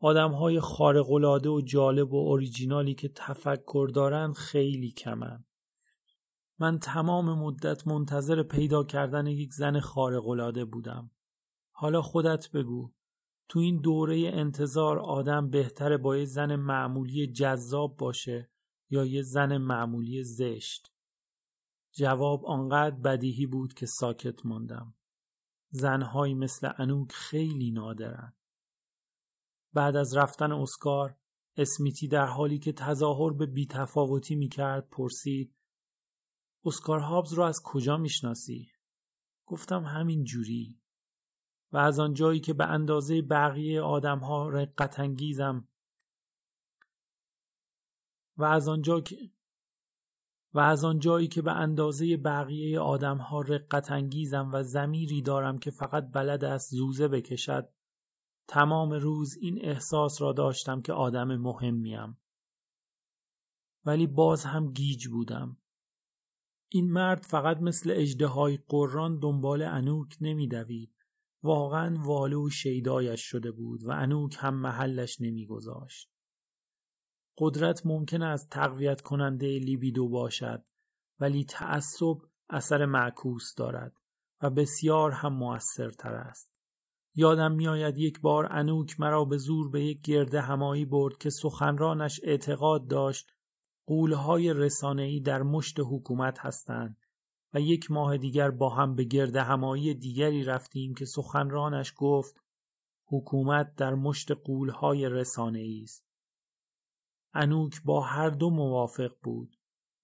آدم 0.00 0.32
های 0.32 0.60
خارقلاده 0.60 1.48
و 1.48 1.60
جالب 1.60 2.12
و 2.12 2.16
اوریجینالی 2.16 2.94
که 2.94 3.08
تفکر 3.08 3.90
دارن 3.94 4.32
خیلی 4.32 4.90
کمن. 4.90 5.44
من 6.58 6.78
تمام 6.78 7.38
مدت 7.38 7.86
منتظر 7.86 8.42
پیدا 8.42 8.84
کردن 8.84 9.26
یک 9.26 9.52
زن 9.52 9.80
خارقلاده 9.80 10.64
بودم. 10.64 11.10
حالا 11.70 12.02
خودت 12.02 12.50
بگو 12.50 12.92
تو 13.48 13.58
این 13.58 13.80
دوره 13.80 14.30
انتظار 14.34 14.98
آدم 14.98 15.50
بهتره 15.50 15.96
با 15.96 16.16
یه 16.16 16.24
زن 16.24 16.56
معمولی 16.56 17.32
جذاب 17.32 17.96
باشه 17.96 18.50
یا 18.90 19.04
یه 19.04 19.22
زن 19.22 19.56
معمولی 19.56 20.24
زشت. 20.24 20.92
جواب 21.92 22.46
آنقدر 22.46 22.96
بدیهی 22.96 23.46
بود 23.46 23.74
که 23.74 23.86
ساکت 23.86 24.46
ماندم. 24.46 24.94
زنهایی 25.70 26.34
مثل 26.34 26.72
انوک 26.78 27.12
خیلی 27.12 27.70
نادرن. 27.70 28.32
بعد 29.72 29.96
از 29.96 30.16
رفتن 30.16 30.52
اسکار 30.52 31.16
اسمیتی 31.56 32.08
در 32.08 32.26
حالی 32.26 32.58
که 32.58 32.72
تظاهر 32.72 33.32
به 33.32 33.46
بیتفاوتی 33.46 34.34
می‌کرد 34.34 34.88
پرسید 34.88 35.54
اسکار 36.64 36.98
هابز 36.98 37.32
رو 37.32 37.42
از 37.42 37.60
کجا 37.64 37.96
می‌شناسی؟ 37.96 38.68
گفتم 39.46 39.84
همین 39.84 40.24
جوری 40.24 40.80
و 41.72 41.76
از 41.76 41.98
آن 41.98 42.14
جایی 42.14 42.40
که 42.40 42.52
به 42.54 42.64
اندازه 42.64 43.22
بقیه 43.22 43.80
آدمها 43.80 44.48
رقت 44.48 45.00
انگیزم 45.00 45.68
و 48.36 48.44
از 48.44 48.68
آنجا 48.68 49.00
که 49.00 49.16
و 50.54 50.58
از 50.58 50.84
آن 50.84 50.98
جایی 50.98 51.28
که 51.28 51.42
به 51.42 51.52
اندازه 51.52 52.16
بقیه 52.16 52.80
آدمها 52.80 53.40
رقت 53.40 53.90
انگیزم 53.90 54.50
و 54.52 54.62
زمیری 54.62 55.22
دارم 55.22 55.58
که 55.58 55.70
فقط 55.70 56.10
بلد 56.12 56.44
است 56.44 56.70
زوزه 56.70 57.08
بکشد 57.08 57.68
تمام 58.50 58.92
روز 58.92 59.36
این 59.40 59.64
احساس 59.64 60.22
را 60.22 60.32
داشتم 60.32 60.82
که 60.82 60.92
آدم 60.92 61.36
مهمیم. 61.36 62.18
ولی 63.84 64.06
باز 64.06 64.44
هم 64.44 64.72
گیج 64.72 65.08
بودم. 65.08 65.56
این 66.68 66.92
مرد 66.92 67.22
فقط 67.22 67.56
مثل 67.56 67.90
اجده 67.96 68.28
قران 68.68 69.18
دنبال 69.18 69.62
انوک 69.62 70.16
نمیدوید. 70.20 70.94
واقعا 71.42 71.96
واله 72.02 72.36
و 72.36 72.50
شیدایش 72.50 73.22
شده 73.22 73.52
بود 73.52 73.84
و 73.84 73.90
انوک 73.90 74.36
هم 74.38 74.54
محلش 74.54 75.20
نمیگذاشت. 75.20 76.10
قدرت 77.38 77.86
ممکن 77.86 78.22
است 78.22 78.50
تقویت 78.50 79.00
کننده 79.00 79.58
لیبیدو 79.58 80.08
باشد 80.08 80.64
ولی 81.20 81.44
تعصب 81.44 82.16
اثر 82.48 82.86
معکوس 82.86 83.54
دارد 83.54 83.96
و 84.42 84.50
بسیار 84.50 85.10
هم 85.10 85.32
موثرتر 85.32 86.14
است. 86.14 86.59
یادم 87.14 87.52
میآید 87.52 87.98
یک 87.98 88.20
بار 88.20 88.48
انوک 88.50 89.00
مرا 89.00 89.24
به 89.24 89.36
زور 89.36 89.70
به 89.70 89.84
یک 89.84 90.00
گرده 90.00 90.40
همایی 90.40 90.84
برد 90.84 91.18
که 91.18 91.30
سخنرانش 91.30 92.20
اعتقاد 92.22 92.86
داشت 92.86 93.30
قولهای 93.86 94.52
رسانه‌ای 94.52 95.20
در 95.20 95.42
مشت 95.42 95.76
حکومت 95.80 96.38
هستند 96.38 96.96
و 97.54 97.60
یک 97.60 97.90
ماه 97.90 98.16
دیگر 98.16 98.50
با 98.50 98.68
هم 98.68 98.94
به 98.94 99.04
گرده 99.04 99.42
همایی 99.42 99.94
دیگری 99.94 100.44
رفتیم 100.44 100.94
که 100.94 101.04
سخنرانش 101.04 101.92
گفت 101.96 102.40
حکومت 103.06 103.74
در 103.74 103.94
مشت 103.94 104.32
قولهای 104.32 105.08
رسانه‌ای 105.08 105.82
است. 105.82 106.06
انوک 107.34 107.82
با 107.84 108.00
هر 108.00 108.30
دو 108.30 108.50
موافق 108.50 109.10
بود 109.22 109.56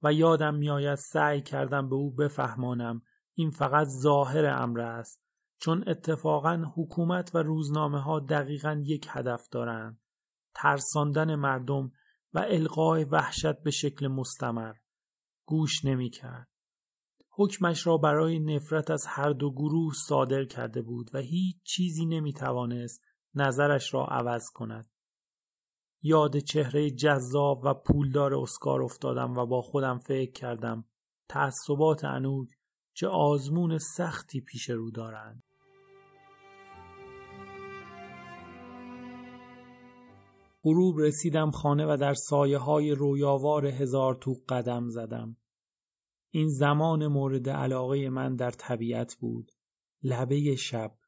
و 0.03 0.13
یادم 0.13 0.55
میآید 0.55 0.95
سعی 0.95 1.43
کردم 1.43 1.89
به 1.89 1.95
او 1.95 2.11
بفهمانم 2.11 3.03
این 3.35 3.51
فقط 3.51 3.87
ظاهر 3.87 4.47
امر 4.47 4.81
است 4.81 5.26
چون 5.59 5.85
اتفاقا 5.89 6.73
حکومت 6.77 7.35
و 7.35 7.39
روزنامه 7.39 8.01
ها 8.01 8.21
دقیقا 8.21 8.83
یک 8.85 9.07
هدف 9.11 9.49
دارند 9.49 10.01
ترساندن 10.55 11.35
مردم 11.35 11.93
و 12.33 12.39
القای 12.39 13.05
وحشت 13.05 13.63
به 13.63 13.71
شکل 13.71 14.07
مستمر 14.07 14.75
گوش 15.47 15.85
نمی 15.85 16.11
کرد. 16.11 16.49
حکمش 17.31 17.87
را 17.87 17.97
برای 17.97 18.39
نفرت 18.39 18.91
از 18.91 19.05
هر 19.09 19.31
دو 19.31 19.51
گروه 19.51 19.93
صادر 20.09 20.45
کرده 20.45 20.83
بود 20.83 21.11
و 21.15 21.19
هیچ 21.19 21.57
چیزی 21.65 22.07
نمی 22.07 22.33
توانست 22.33 23.05
نظرش 23.35 23.95
را 23.95 24.07
عوض 24.07 24.45
کند. 24.55 24.91
یاد 26.03 26.39
چهره 26.39 26.91
جذاب 26.91 27.61
و 27.65 27.75
پولدار 27.75 28.35
اسکار 28.35 28.83
افتادم 28.83 29.39
و 29.39 29.47
با 29.47 29.63
خودم 29.63 29.99
فکر 29.99 30.33
کردم 30.33 30.85
تعصبات 31.29 32.05
انوک 32.05 32.49
چه 32.95 33.09
آزمون 33.09 33.79
سختی 33.79 34.41
پیش 34.41 34.71
رو 34.71 34.91
دارند. 34.91 35.43
غروب 40.67 40.99
رسیدم 40.99 41.51
خانه 41.51 41.87
و 41.87 41.97
در 42.01 42.15
سایه 42.15 42.59
های 42.59 42.91
رویاوار 42.91 43.67
هزار 43.67 44.15
تو 44.15 44.35
قدم 44.49 44.89
زدم. 44.89 45.37
این 46.31 46.49
زمان 46.49 47.07
مورد 47.07 47.49
علاقه 47.49 48.11
من 48.11 48.35
در 48.37 48.51
طبیعت 48.51 49.15
بود. 49.15 49.53
لبه 50.03 50.57
شب. 50.57 50.99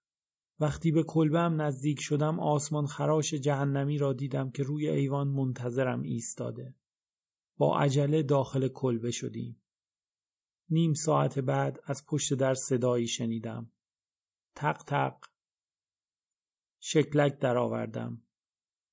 وقتی 0.61 0.93
به 0.93 1.03
کلبم 1.03 1.63
نزدیک 1.63 2.01
شدم 2.01 2.41
آسمان 2.41 2.87
خراش 2.87 3.35
جهنمی 3.35 3.99
را 3.99 4.13
دیدم 4.13 4.51
که 4.51 4.63
روی 4.63 4.89
ایوان 4.89 5.29
منتظرم 5.29 6.03
ایستاده. 6.03 6.75
با 7.57 7.79
عجله 7.79 8.23
داخل 8.23 8.69
کلبه 8.69 9.11
شدیم. 9.11 9.63
نیم 10.71 10.95
ساعت 10.95 11.39
بعد 11.39 11.81
از 11.85 12.07
پشت 12.07 12.35
در 12.35 12.55
صدایی 12.55 13.07
شنیدم. 13.07 13.73
تق 14.55 14.83
تق. 14.87 15.19
شکلک 16.81 17.39
درآوردم. 17.39 18.28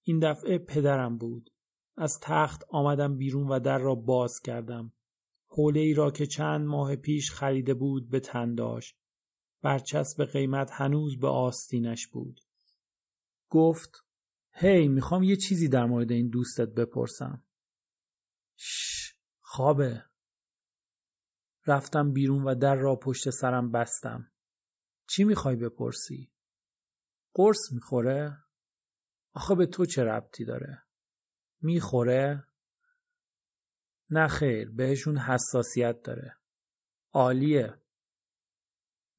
این 0.07 0.19
دفعه 0.19 0.57
پدرم 0.57 1.17
بود. 1.17 1.49
از 1.97 2.19
تخت 2.21 2.63
آمدم 2.69 3.17
بیرون 3.17 3.47
و 3.47 3.59
در 3.59 3.77
را 3.77 3.95
باز 3.95 4.39
کردم. 4.39 4.93
حوله 5.47 5.79
ای 5.79 5.93
را 5.93 6.11
که 6.11 6.25
چند 6.25 6.67
ماه 6.67 6.95
پیش 6.95 7.31
خریده 7.31 7.73
بود 7.73 8.09
به 8.09 8.19
تن 8.19 8.55
داشت. 8.55 8.97
برچسب 9.61 10.25
قیمت 10.25 10.69
هنوز 10.73 11.19
به 11.19 11.27
آستینش 11.27 12.07
بود. 12.07 12.41
گفت 13.49 14.05
هی 14.51 14.87
می‌خوام 14.87 15.23
یه 15.23 15.35
چیزی 15.35 15.67
در 15.67 15.85
مورد 15.85 16.11
این 16.11 16.29
دوستت 16.29 16.69
بپرسم. 16.69 17.43
شش 18.55 19.13
خوابه. 19.41 20.03
رفتم 21.67 22.11
بیرون 22.13 22.43
و 22.43 22.55
در 22.55 22.75
را 22.75 22.95
پشت 22.95 23.29
سرم 23.29 23.71
بستم. 23.71 24.31
چی 25.09 25.23
می‌خوای 25.23 25.55
بپرسی؟ 25.55 26.31
قرص 27.33 27.71
می‌خوره؟ 27.71 28.44
آخه 29.35 29.55
به 29.55 29.65
تو 29.65 29.85
چه 29.85 30.03
ربطی 30.03 30.45
داره؟ 30.45 30.83
می‌خوره؟ 31.61 32.47
نه 34.09 34.27
خیر 34.27 34.71
بهشون 34.71 35.17
حساسیت 35.17 36.01
داره. 36.01 36.37
عالیه. 37.13 37.81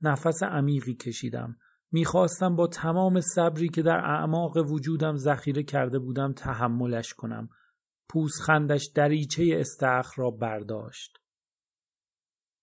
نفس 0.01 0.43
عمیقی 0.43 0.95
کشیدم. 0.95 1.59
می‌خواستم 1.91 2.57
با 2.57 2.67
تمام 2.67 3.21
صبری 3.21 3.69
که 3.69 3.83
در 3.83 3.99
اعماق 3.99 4.57
وجودم 4.57 5.17
ذخیره 5.17 5.63
کرده 5.63 5.99
بودم 5.99 6.33
تحملش 6.33 7.15
کنم. 7.15 7.49
پوزخندش 8.09 8.91
دریچه 8.95 9.49
استخر 9.53 10.23
را 10.23 10.31
برداشت. 10.31 11.19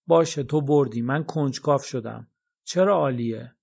باشه 0.08 0.44
تو 0.44 0.62
بردی 0.62 1.02
من 1.02 1.24
کنجکاف 1.24 1.84
شدم. 1.84 2.28
چرا 2.64 2.96
عالیه؟ 2.96 3.56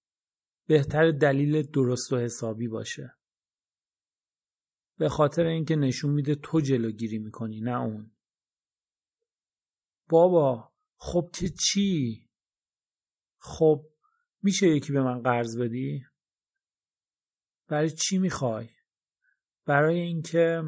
بهتر 0.67 1.11
دلیل 1.11 1.63
درست 1.63 2.13
و 2.13 2.17
حسابی 2.19 2.69
باشه. 2.69 3.20
به 5.01 5.09
خاطر 5.09 5.47
اینکه 5.47 5.77
نشون 5.77 6.11
میده 6.11 6.35
تو 6.35 6.61
جلوگیری 6.61 7.19
می‌کنی 7.19 7.61
نه 7.61 7.81
اون. 7.81 8.11
بابا 10.09 10.73
خب 10.97 11.31
که 11.35 11.49
چی؟ 11.49 12.29
خب 13.39 13.87
میشه 14.43 14.69
یکی 14.69 14.93
به 14.93 15.03
من 15.03 15.23
قرض 15.23 15.59
بدی؟ 15.59 16.05
برای 17.69 17.91
چی 17.91 18.19
می‌خوای؟ 18.19 18.69
برای 19.67 20.01
اینکه 20.01 20.63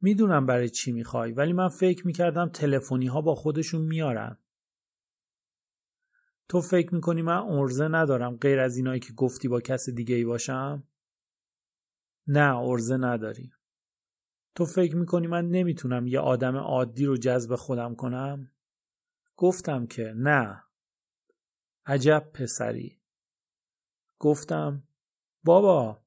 می‌دونم 0.00 0.46
برای 0.46 0.68
چی 0.68 0.92
می‌خوای 0.92 1.32
ولی 1.32 1.52
من 1.52 1.68
فکر 1.68 2.06
می‌کردم 2.06 2.48
تلفنی 2.48 3.06
ها 3.06 3.20
با 3.20 3.34
خودشون 3.34 3.82
میارن. 3.82 4.38
تو 6.48 6.60
فکر 6.60 6.94
می‌کنی 6.94 7.22
من 7.22 7.38
ارزه 7.38 7.88
ندارم 7.88 8.36
غیر 8.36 8.60
از 8.60 8.76
اینایی 8.76 9.00
که 9.00 9.12
گفتی 9.12 9.48
با 9.48 9.60
کس 9.60 9.90
دیگه 9.90 10.14
ای 10.14 10.24
باشم؟ 10.24 10.88
نه 12.26 12.56
ارزه 12.56 12.96
نداری. 12.96 13.52
تو 14.54 14.64
فکر 14.64 14.96
می‌کنی 14.96 15.26
من 15.26 15.48
نمی‌تونم 15.48 16.06
یه 16.06 16.20
آدم 16.20 16.56
عادی 16.56 17.04
رو 17.04 17.16
جذب 17.16 17.54
خودم 17.54 17.94
کنم؟ 17.94 18.52
گفتم 19.36 19.86
که 19.86 20.12
نه. 20.16 20.62
عجب 21.86 22.30
پسری. 22.34 23.00
گفتم 24.18 24.82
بابا 25.44 26.02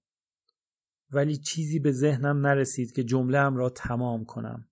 ولی 1.12 1.38
چیزی 1.38 1.80
به 1.80 1.92
ذهنم 1.92 2.48
نرسید 2.48 2.92
که 2.92 3.04
جمله 3.04 3.50
را 3.50 3.70
تمام 3.70 4.26
کنم. 4.26 4.70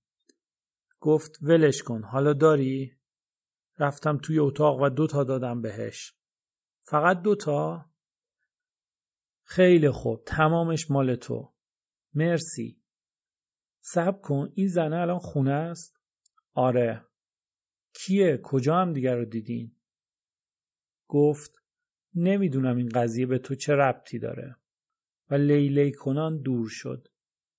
گفت 0.99 1.39
ولش 1.41 1.83
کن 1.83 2.03
حالا 2.03 2.33
داری؟ 2.33 2.93
رفتم 3.79 4.17
توی 4.17 4.39
اتاق 4.39 4.81
و 4.81 4.89
دوتا 4.89 5.23
دادم 5.23 5.61
بهش. 5.61 6.13
فقط 6.81 7.21
دوتا؟ 7.21 7.85
خیلی 9.49 9.89
خوب 9.89 10.23
تمامش 10.25 10.91
مال 10.91 11.15
تو. 11.15 11.53
مرسی. 12.13 12.81
سب 13.79 14.21
کن 14.21 14.49
این 14.53 14.67
زنه 14.67 14.95
الان 14.95 15.19
خونه 15.19 15.51
است؟ 15.51 15.97
آره. 16.53 17.05
کیه؟ 17.93 18.39
کجا 18.43 18.75
هم 18.75 18.93
دیگر 18.93 19.15
رو 19.15 19.25
دیدین؟ 19.25 19.71
گفت 21.07 21.51
نمی‌دونم 22.15 22.77
این 22.77 22.89
قضیه 22.89 23.25
به 23.25 23.39
تو 23.39 23.55
چه 23.55 23.73
ربطی 23.73 24.19
داره 24.19 24.55
و 25.29 25.35
لیلی 25.35 25.91
کنان 25.91 26.41
دور 26.41 26.67
شد. 26.69 27.07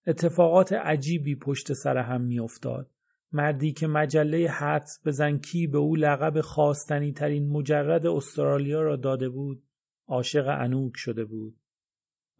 اتفاقات 0.06 0.72
عجیبی 0.72 1.36
پشت 1.36 1.72
سر 1.72 1.96
هم 1.96 2.20
میافتاد. 2.20 2.90
مردی 3.32 3.72
که 3.72 3.86
مجله 3.86 4.48
حدس 4.50 5.00
بزن 5.06 5.38
کی 5.38 5.66
به 5.66 5.78
او 5.78 5.96
لقب 5.96 6.40
خواستنی 6.40 7.12
ترین 7.12 7.48
مجرد 7.48 8.06
استرالیا 8.06 8.82
را 8.82 8.96
داده 8.96 9.28
بود 9.28 9.62
عاشق 10.06 10.46
انوک 10.48 10.92
شده 10.96 11.24
بود 11.24 11.56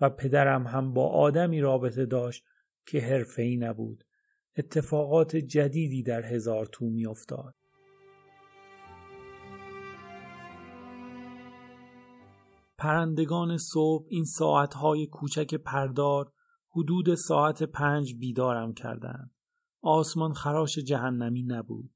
و 0.01 0.11
پدرم 0.11 0.67
هم 0.67 0.93
با 0.93 1.09
آدمی 1.09 1.61
رابطه 1.61 2.07
داشت 2.07 2.45
که 2.87 3.01
حرفه‌ای 3.01 3.57
نبود 3.57 4.05
اتفاقات 4.57 5.37
جدیدی 5.37 6.03
در 6.03 6.23
هزار 6.23 6.67
تو 6.67 6.85
میافتاد 6.87 7.55
پرندگان 12.79 13.59
صبح 13.59 14.07
این 14.09 14.25
ساعتهای 14.25 15.07
کوچک 15.07 15.55
پردار 15.55 16.33
حدود 16.71 17.15
ساعت 17.15 17.63
پنج 17.63 18.15
بیدارم 18.15 18.73
کردند. 18.73 19.31
آسمان 19.81 20.33
خراش 20.33 20.79
جهنمی 20.79 21.43
نبود. 21.43 21.91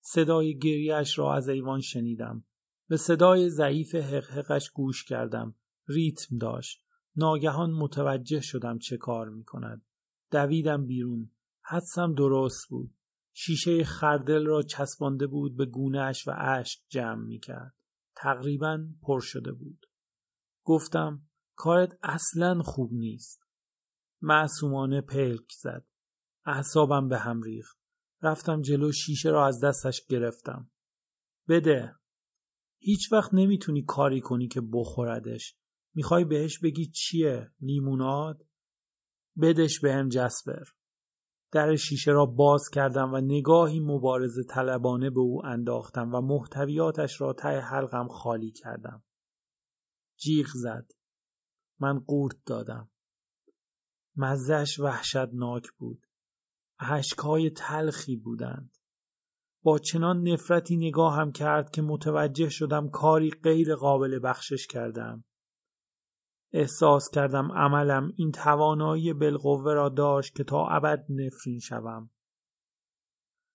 صدای 0.00 0.58
گریهش 0.58 1.18
را 1.18 1.34
از 1.34 1.48
ایوان 1.48 1.80
شنیدم. 1.80 2.44
به 2.88 2.96
صدای 2.96 3.50
ضعیف 3.50 3.94
حقحقش 3.94 4.70
گوش 4.70 5.04
کردم. 5.04 5.54
ریتم 5.88 6.38
داشت. 6.38 6.85
ناگهان 7.16 7.70
متوجه 7.70 8.40
شدم 8.40 8.78
چه 8.78 8.96
کار 8.96 9.28
می 9.28 9.44
کند. 9.44 9.82
دویدم 10.30 10.86
بیرون. 10.86 11.30
حدسم 11.62 12.14
درست 12.14 12.68
بود. 12.68 12.94
شیشه 13.32 13.84
خردل 13.84 14.46
را 14.46 14.62
چسبانده 14.62 15.26
بود 15.26 15.56
به 15.56 15.66
گونهش 15.66 16.28
و 16.28 16.34
اشک 16.38 16.80
جمع 16.88 17.24
می 17.24 17.38
کرد. 17.38 17.74
تقریبا 18.16 18.88
پر 19.02 19.20
شده 19.20 19.52
بود. 19.52 19.86
گفتم 20.64 21.22
کارت 21.54 21.98
اصلا 22.02 22.62
خوب 22.62 22.92
نیست. 22.92 23.42
معصومانه 24.22 25.00
پلک 25.00 25.52
زد. 25.60 25.84
اعصابم 26.46 27.08
به 27.08 27.18
هم 27.18 27.42
ریخت. 27.42 27.78
رفتم 28.22 28.62
جلو 28.62 28.92
شیشه 28.92 29.30
را 29.30 29.46
از 29.46 29.60
دستش 29.64 30.06
گرفتم. 30.08 30.70
بده. 31.48 31.94
هیچ 32.78 33.12
وقت 33.12 33.34
نمی‌تونی 33.34 33.82
کاری 33.82 34.20
کنی 34.20 34.48
که 34.48 34.60
بخوردش. 34.72 35.56
می‌خوای 35.96 36.24
بهش 36.24 36.58
بگی 36.58 36.86
چیه؟ 36.86 37.50
لیموناد؟ 37.60 38.46
بدش 39.40 39.80
به 39.80 39.92
هم 39.92 40.08
جسبر. 40.08 40.64
در 41.52 41.76
شیشه 41.76 42.10
را 42.10 42.26
باز 42.26 42.62
کردم 42.72 43.12
و 43.14 43.20
نگاهی 43.20 43.80
مبارزه 43.80 44.42
طلبانه 44.44 45.10
به 45.10 45.20
او 45.20 45.46
انداختم 45.46 46.14
و 46.14 46.20
محتویاتش 46.20 47.20
را 47.20 47.32
ته 47.32 47.48
حلقم 47.48 48.08
خالی 48.08 48.50
کردم. 48.50 49.02
جیغ 50.16 50.46
زد. 50.54 50.90
من 51.80 51.98
قورت 51.98 52.36
دادم. 52.46 52.90
مزش 54.16 54.78
وحشتناک 54.78 55.70
بود. 55.78 56.06
عشقهای 56.80 57.50
تلخی 57.50 58.16
بودند. 58.16 58.76
با 59.62 59.78
چنان 59.78 60.28
نفرتی 60.28 60.76
نگاهم 60.76 61.32
کرد 61.32 61.70
که 61.70 61.82
متوجه 61.82 62.48
شدم 62.48 62.88
کاری 62.88 63.30
غیر 63.30 63.74
قابل 63.74 64.20
بخشش 64.24 64.66
کردم. 64.66 65.24
احساس 66.52 67.10
کردم 67.10 67.52
عملم 67.52 68.12
این 68.16 68.32
توانایی 68.32 69.12
بالقوه 69.12 69.74
را 69.74 69.88
داشت 69.88 70.34
که 70.34 70.44
تا 70.44 70.66
ابد 70.66 71.06
نفرین 71.08 71.58
شوم. 71.58 72.10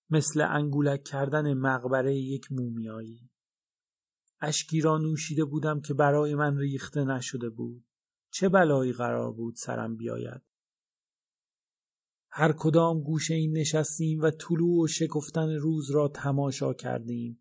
مثل 0.09 0.41
انگولک 0.49 1.03
کردن 1.03 1.53
مقبره 1.53 2.15
یک 2.15 2.51
مومیایی. 2.51 3.29
اشکی 4.41 4.81
را 4.81 4.97
نوشیده 4.97 5.45
بودم 5.45 5.81
که 5.81 5.93
برای 5.93 6.35
من 6.35 6.57
ریخته 6.57 7.03
نشده 7.03 7.49
بود. 7.49 7.85
چه 8.31 8.49
بلایی 8.49 8.93
قرار 8.93 9.31
بود 9.31 9.55
سرم 9.55 9.95
بیاید. 9.95 10.41
هر 12.29 12.53
کدام 12.57 13.01
گوشه 13.01 13.33
این 13.33 13.57
نشستیم 13.57 14.21
و 14.21 14.31
طلوع 14.31 14.83
و 14.83 14.87
شکفتن 14.87 15.49
روز 15.49 15.91
را 15.91 16.07
تماشا 16.07 16.73
کردیم. 16.73 17.40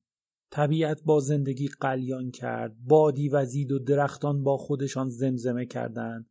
طبیعت 0.50 1.02
با 1.02 1.20
زندگی 1.20 1.68
قلیان 1.68 2.30
کرد. 2.30 2.76
بادی 2.84 3.28
وزید 3.28 3.72
و 3.72 3.78
درختان 3.78 4.42
با 4.42 4.56
خودشان 4.56 5.08
زمزمه 5.08 5.66
کردند. 5.66 6.30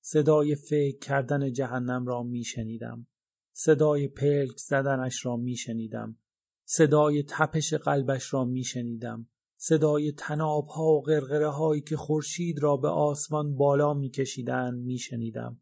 صدای 0.00 0.54
فکر 0.54 0.98
کردن 0.98 1.52
جهنم 1.52 2.06
را 2.06 2.22
می 2.22 2.44
شنیدم. 2.44 3.06
صدای 3.52 4.08
پلک 4.08 4.56
زدنش 4.56 5.26
را 5.26 5.36
می 5.36 5.56
شنیدم. 5.56 6.18
صدای 6.64 7.24
تپش 7.28 7.74
قلبش 7.74 8.34
را 8.34 8.44
می 8.44 8.64
شنیدم. 8.64 9.28
صدای 9.56 10.12
تناب 10.12 10.66
ها 10.66 10.84
و 10.84 11.02
غرغره 11.02 11.48
هایی 11.48 11.82
که 11.82 11.96
خورشید 11.96 12.62
را 12.62 12.76
به 12.76 12.88
آسمان 12.88 13.56
بالا 13.56 13.94
می 13.94 14.10
کشیدن 14.10 14.74
می 14.74 14.98
شنیدم. 14.98 15.60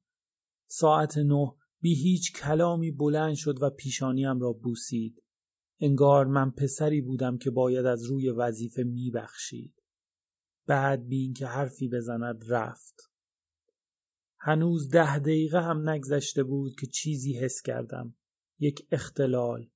ساعت 0.66 1.18
نه 1.18 1.52
بی 1.80 1.94
هیچ 1.94 2.32
کلامی 2.32 2.90
بلند 2.90 3.34
شد 3.34 3.62
و 3.62 3.70
پیشانیم 3.70 4.40
را 4.40 4.52
بوسید. 4.52 5.22
انگار 5.80 6.26
من 6.26 6.50
پسری 6.50 7.00
بودم 7.00 7.38
که 7.38 7.50
باید 7.50 7.86
از 7.86 8.04
روی 8.04 8.30
وظیفه 8.30 8.82
می 8.82 9.10
بخشید. 9.10 9.74
بعد 10.66 11.06
بی 11.06 11.32
که 11.32 11.46
حرفی 11.46 11.88
بزند 11.88 12.44
رفت. 12.48 12.94
هنوز 14.38 14.88
ده 14.88 15.18
دقیقه 15.18 15.60
هم 15.60 15.88
نگذشته 15.88 16.42
بود 16.42 16.72
که 16.80 16.86
چیزی 16.86 17.32
حس 17.32 17.62
کردم. 17.64 18.14
یک 18.58 18.86
اختلال. 18.92 19.68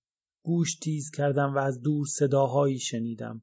گوش 0.42 0.74
تیز 0.74 1.10
کردم 1.10 1.54
و 1.54 1.58
از 1.58 1.80
دور 1.80 2.06
صداهایی 2.06 2.78
شنیدم. 2.78 3.42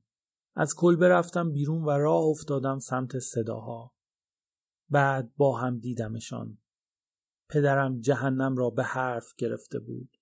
از 0.55 0.73
کلبه 0.77 1.07
رفتم 1.07 1.51
بیرون 1.51 1.83
و 1.83 1.89
راه 1.89 2.23
افتادم 2.23 2.79
سمت 2.79 3.19
صداها. 3.19 3.93
بعد 4.89 5.35
با 5.35 5.57
هم 5.57 5.79
دیدمشان. 5.79 6.57
پدرم 7.49 7.99
جهنم 7.99 8.57
را 8.57 8.69
به 8.69 8.83
حرف 8.83 9.35
گرفته 9.37 9.79
بود. 9.79 10.18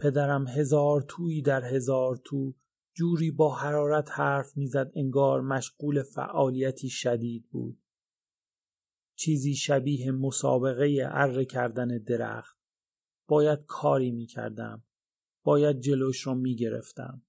پدرم 0.00 0.46
هزار 0.48 1.04
تویی 1.08 1.42
در 1.42 1.64
هزار 1.64 2.20
تو 2.24 2.54
جوری 2.94 3.30
با 3.30 3.54
حرارت 3.54 4.10
حرف 4.10 4.56
می‌زد 4.56 4.90
انگار 4.94 5.40
مشغول 5.40 6.02
فعالیتی 6.02 6.88
شدید 6.88 7.48
بود. 7.50 7.82
چیزی 9.14 9.54
شبیه 9.54 10.12
مسابقه 10.12 11.08
اره 11.10 11.44
کردن 11.44 11.98
درخت. 11.98 12.58
باید 13.28 13.64
کاری 13.66 14.10
می‌کردم. 14.10 14.84
باید 15.42 15.80
جلوش 15.80 16.26
را 16.26 16.34
می‌گرفتم. 16.34 17.22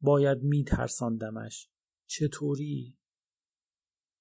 باید 0.00 0.42
میترساندمش. 0.42 1.70
چطوری؟ 2.06 2.98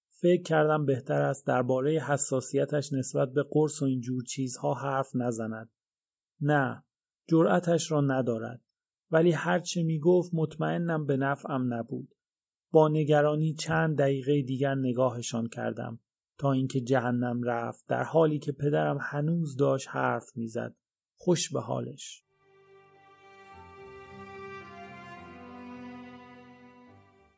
فکر 0.09 0.41
کردم 0.41 0.85
بهتر 0.85 1.21
است 1.21 1.47
درباره 1.47 1.91
حساسیتش 1.91 2.93
نسبت 2.93 3.31
به 3.31 3.43
قرص 3.51 3.81
و 3.81 3.85
اینجور 3.85 4.23
چیزها 4.23 4.73
حرف 4.73 5.15
نزند. 5.15 5.71
نه، 6.41 6.83
جرأتش 7.30 7.92
را 7.92 8.02
ندارد. 8.02 8.62
ولی 9.12 9.32
هرچه 9.32 9.84
می 9.84 10.00
گفت 10.00 10.32
مطمئنم 10.34 11.06
به 11.06 11.18
نفعم 11.18 11.74
نبود. 11.74 12.15
با 12.72 12.88
نگرانی 12.88 13.54
چند 13.54 13.98
دقیقه 13.98 14.42
دیگر 14.42 14.76
نگاهشان 14.76 15.48
کردم 15.48 16.00
تا 16.38 16.52
اینکه 16.52 16.82
جهنم 16.82 17.44
رفت 17.44 17.88
در 17.88 18.04
حالی 18.04 18.39
که 18.39 18.52
پدرم 18.52 18.98
هنوز 19.02 19.56
داشت 19.56 19.88
حرف 19.89 20.26
می‌زد. 20.36 20.76
خوش 21.15 21.54
به 21.54 21.62
حالش. 21.62 22.24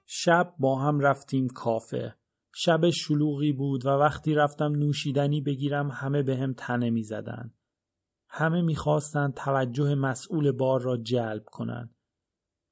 شب 0.05 0.53
با 0.59 0.79
هم 0.79 0.99
رفتیم 0.99 1.47
کافه. 1.47 2.15
شب 2.55 2.89
شلوغی 2.89 3.53
بود 3.53 3.85
و 3.85 3.89
وقتی 3.89 4.33
رفتم 4.33 4.71
نوشیدنی 4.71 5.41
بگیرم 5.41 5.89
همه 5.91 6.23
به 6.23 6.37
هم 6.37 6.53
تنه 6.53 6.89
می 6.89 7.03
زدن. 7.03 7.53
همه 8.33 8.61
می‌خواستند 8.61 9.33
توجه 9.33 9.95
مسئول 9.95 10.51
بار 10.51 10.81
را 10.81 10.97
جلب 10.97 11.43
کنند. 11.45 11.95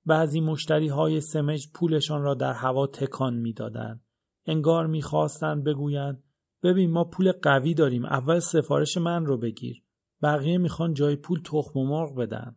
بعضی 0.06 0.42
مشتری 0.42 0.88
های 0.88 1.22
سمج 1.22 1.72
پولشان 1.74 2.22
را 2.22 2.34
در 2.34 2.54
هوا 2.54 2.88
تکان 2.88 3.36
می‌دادند. 3.36 4.04
انگار 4.46 4.88
می‌خواستند 4.88 5.64
بگویند 5.64 6.24
ببین 6.64 6.92
ما 6.92 7.04
پول 7.04 7.32
قوی 7.32 7.74
داریم 7.74 8.06
اول 8.06 8.40
سفارش 8.40 8.98
من 8.98 9.26
رو 9.26 9.38
بگیر. 9.38 9.84
بقیه 10.22 10.58
می‌خوان 10.58 10.94
جای 10.94 11.16
پول 11.16 11.42
تخم 11.46 11.80
و 11.80 11.88
مرغ 11.88 12.16
بدن. 12.16 12.56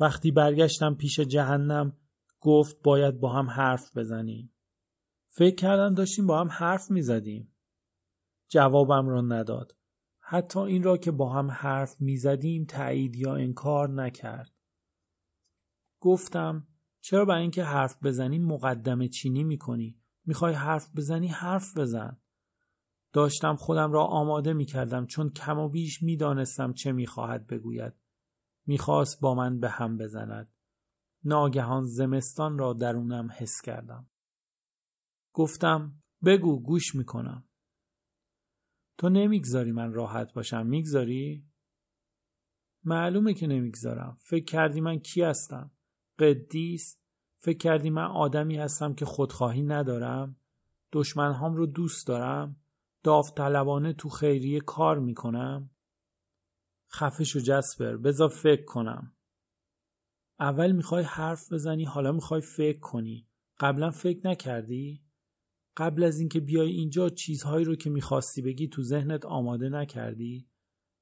وقتی 0.00 0.30
برگشتم 0.30 0.94
پیش 0.94 1.20
جهنم 1.20 1.96
گفت 2.40 2.82
باید 2.82 3.20
با 3.20 3.32
هم 3.32 3.50
حرف 3.50 3.96
بزنیم. 3.96 4.54
فکر 5.28 5.54
کردم 5.54 5.94
داشتیم 5.94 6.26
با 6.26 6.40
هم 6.40 6.48
حرف 6.48 6.90
می‌زدیم. 6.90 7.54
جوابم 8.48 9.08
را 9.08 9.20
نداد. 9.20 9.72
حتی 10.26 10.58
این 10.58 10.82
را 10.82 10.96
که 10.96 11.10
با 11.10 11.32
هم 11.32 11.50
حرف 11.50 12.00
می‌زدیم 12.00 12.64
تایید 12.64 13.16
یا 13.16 13.34
انکار 13.34 13.88
نکرد. 13.88 14.52
گفتم 16.00 16.66
چرا 17.00 17.24
برای 17.24 17.42
اینکه 17.42 17.64
حرف 17.64 18.04
بزنیم 18.04 18.44
مقدمه 18.44 19.08
چینی 19.08 19.44
می‌کنی؟ 19.44 20.00
می‌خوای 20.26 20.54
حرف 20.54 20.96
بزنی 20.96 21.28
حرف 21.28 21.78
بزن. 21.78 22.20
داشتم 23.12 23.56
خودم 23.56 23.92
را 23.92 24.04
آماده 24.04 24.52
می‌کردم 24.52 25.06
چون 25.06 25.30
کم 25.30 25.58
و 25.58 25.68
بیش 25.68 26.02
می‌دانستم 26.02 26.72
چه 26.72 26.92
می‌خواهد 26.92 27.46
بگوید. 27.46 27.92
می‌خواست 28.66 29.20
با 29.20 29.34
من 29.34 29.60
به 29.60 29.68
هم 29.68 29.98
بزند. 29.98 30.52
ناگهان 31.24 31.84
زمستان 31.84 32.58
را 32.58 32.72
درونم 32.72 33.28
حس 33.32 33.60
کردم. 33.64 34.06
گفتم 35.32 36.02
بگو 36.24 36.62
گوش 36.62 36.94
می‌کنم. 36.94 37.44
تو 38.98 39.08
نمی‌گذاری 39.08 39.72
من 39.72 39.92
راحت 39.92 40.32
باشم 40.32 40.66
می‌گذاری؟ 40.66 41.44
معلومه 42.84 43.34
که 43.34 43.46
نمی‌گذارم. 43.46 44.18
فکر 44.20 44.44
کردی 44.44 44.80
من 44.80 44.98
کی 44.98 45.22
هستم؟ 45.22 45.70
قدیس؟ 46.18 46.98
فکر 47.38 47.58
کردی 47.58 47.90
من 47.90 48.06
آدمی 48.06 48.56
هستم 48.56 48.94
که 48.94 49.04
خودخواهی 49.04 49.62
ندارم؟ 49.62 50.36
دشمنهام 50.92 51.54
رو 51.54 51.66
دوست 51.66 52.06
دارم؟ 52.06 52.56
داوطلبانه 53.02 53.92
تو 53.92 54.08
خیریه 54.08 54.60
کار 54.60 54.98
می‌کنم؟ 54.98 55.70
خفش 56.92 57.36
و 57.36 57.40
جسپر 57.40 57.96
بذار 57.96 58.28
فکر 58.28 58.64
کنم. 58.64 59.12
اول 60.40 60.72
می‌خوای 60.72 61.04
حرف 61.04 61.52
بزنی 61.52 61.84
حالا 61.84 62.12
می‌خوای 62.12 62.40
فکر 62.40 62.80
کنی. 62.80 63.28
قبلا 63.60 63.90
فکر 63.90 64.28
نکردی؟ 64.28 65.03
قبل 65.76 66.02
از 66.02 66.18
اینکه 66.18 66.40
بیای 66.40 66.70
اینجا 66.70 67.08
چیزهایی 67.08 67.64
رو 67.64 67.76
که 67.76 67.90
می‌خواستی 67.90 68.42
بگی 68.42 68.68
تو 68.68 68.82
ذهنت 68.82 69.24
آماده 69.24 69.68
نکردی؟ 69.68 70.48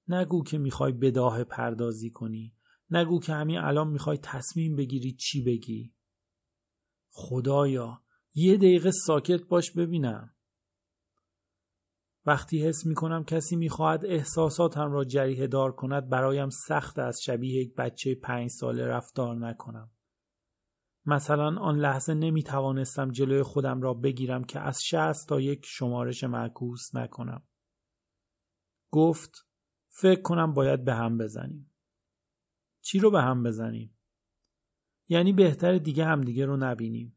نگو 0.09 0.45
که 0.45 0.59
می‌خوای 0.59 0.93
بداه 0.93 1.45
پردازی 1.45 2.11
کنی. 2.11 2.55
نگو 2.91 3.21
که 3.21 3.33
همین 3.33 3.59
الان 3.59 3.89
می‌خوای 3.89 4.19
تصمیم 4.23 4.77
بگیری 4.77 5.13
چی 5.13 5.43
بگی. 5.45 5.95
خدایا 7.11 8.03
یه 8.35 8.57
دقیقه 8.57 8.91
ساکت 8.91 9.43
باش 9.43 9.71
ببینم. 9.71 10.35
وقتی 12.27 12.63
حس 12.67 12.87
می‌کنم 12.87 13.25
کسی 13.25 13.57
می‌خواهد 13.57 14.07
احساساتم 14.07 14.93
را 14.93 15.05
جریه 15.05 15.47
دار 15.47 15.73
کند 15.73 16.09
برایم 16.09 16.49
سخت 16.69 16.99
از 16.99 17.21
شبیه 17.23 17.63
یک 17.63 17.75
بچه 17.75 18.15
پنج 18.15 18.51
ساله 18.51 18.87
رفتار 18.87 19.49
نکنم. 19.49 19.91
مثلا 21.07 21.61
آن 21.61 21.79
لحظه 21.79 22.15
نمی 22.15 22.43
توانستم 22.43 23.11
جلوی 23.11 23.43
خودم 23.43 23.83
را 23.83 23.95
بگیرم 23.95 24.45
که 24.45 24.61
از 24.61 24.85
شست 24.85 25.29
تا 25.29 25.41
یک 25.41 25.67
شمارش 25.67 26.25
معکوس 26.25 26.95
نکنم. 26.95 27.43
گفت 28.91 29.47
فکر 29.89 30.23
کنم 30.23 30.53
باید 30.53 30.85
به 30.85 30.95
هم 30.95 31.19
بزنیم. 31.19 31.73
چی 32.81 32.99
رو 32.99 33.11
به 33.11 33.23
هم 33.23 33.43
بزنیم؟ 33.43 33.99
یعنی 35.09 35.33
بهتر 35.33 35.79
دیگه 35.79 36.05
همدیگه 36.05 36.47
رو 36.47 36.57
نبینیم. 36.57 37.17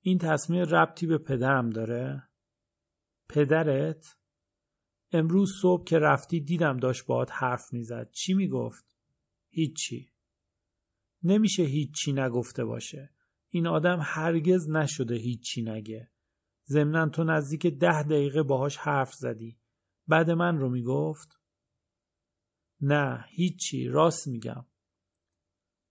این 0.00 0.18
تصمیم 0.18 0.60
ربطی 0.60 1.06
به 1.06 1.18
پدرم 1.18 1.70
داره؟ 1.70 2.28
پدرت؟ 3.28 4.18
امروز 5.12 5.52
صبح 5.62 5.84
که 5.84 5.98
رفتی 5.98 6.40
دیدم 6.40 6.76
داشت 6.76 7.06
باهات 7.06 7.30
حرف 7.32 7.72
می‌زد. 7.72 8.10
چی 8.10 8.34
می‌گفت؟ 8.34 8.96
هیچی. 9.48 10.11
نمیشه 11.24 11.62
هیچی 11.62 12.12
نگفته 12.12 12.64
باشه. 12.64 13.10
این 13.48 13.66
آدم 13.66 13.98
هرگز 14.02 14.70
نشده 14.70 15.14
هیچی 15.14 15.62
نگه. 15.62 16.10
ضمنا 16.66 17.08
تو 17.08 17.24
نزدیک 17.24 17.66
ده 17.66 18.02
دقیقه 18.02 18.42
باهاش 18.42 18.76
حرف 18.76 19.14
زدی. 19.14 19.58
بعد 20.08 20.30
من 20.30 20.58
رو 20.58 20.70
می‌گفت؟ 20.70 21.40
نه 22.80 23.24
هیچی 23.28 23.88
راست 23.88 24.28
میگم. 24.28 24.66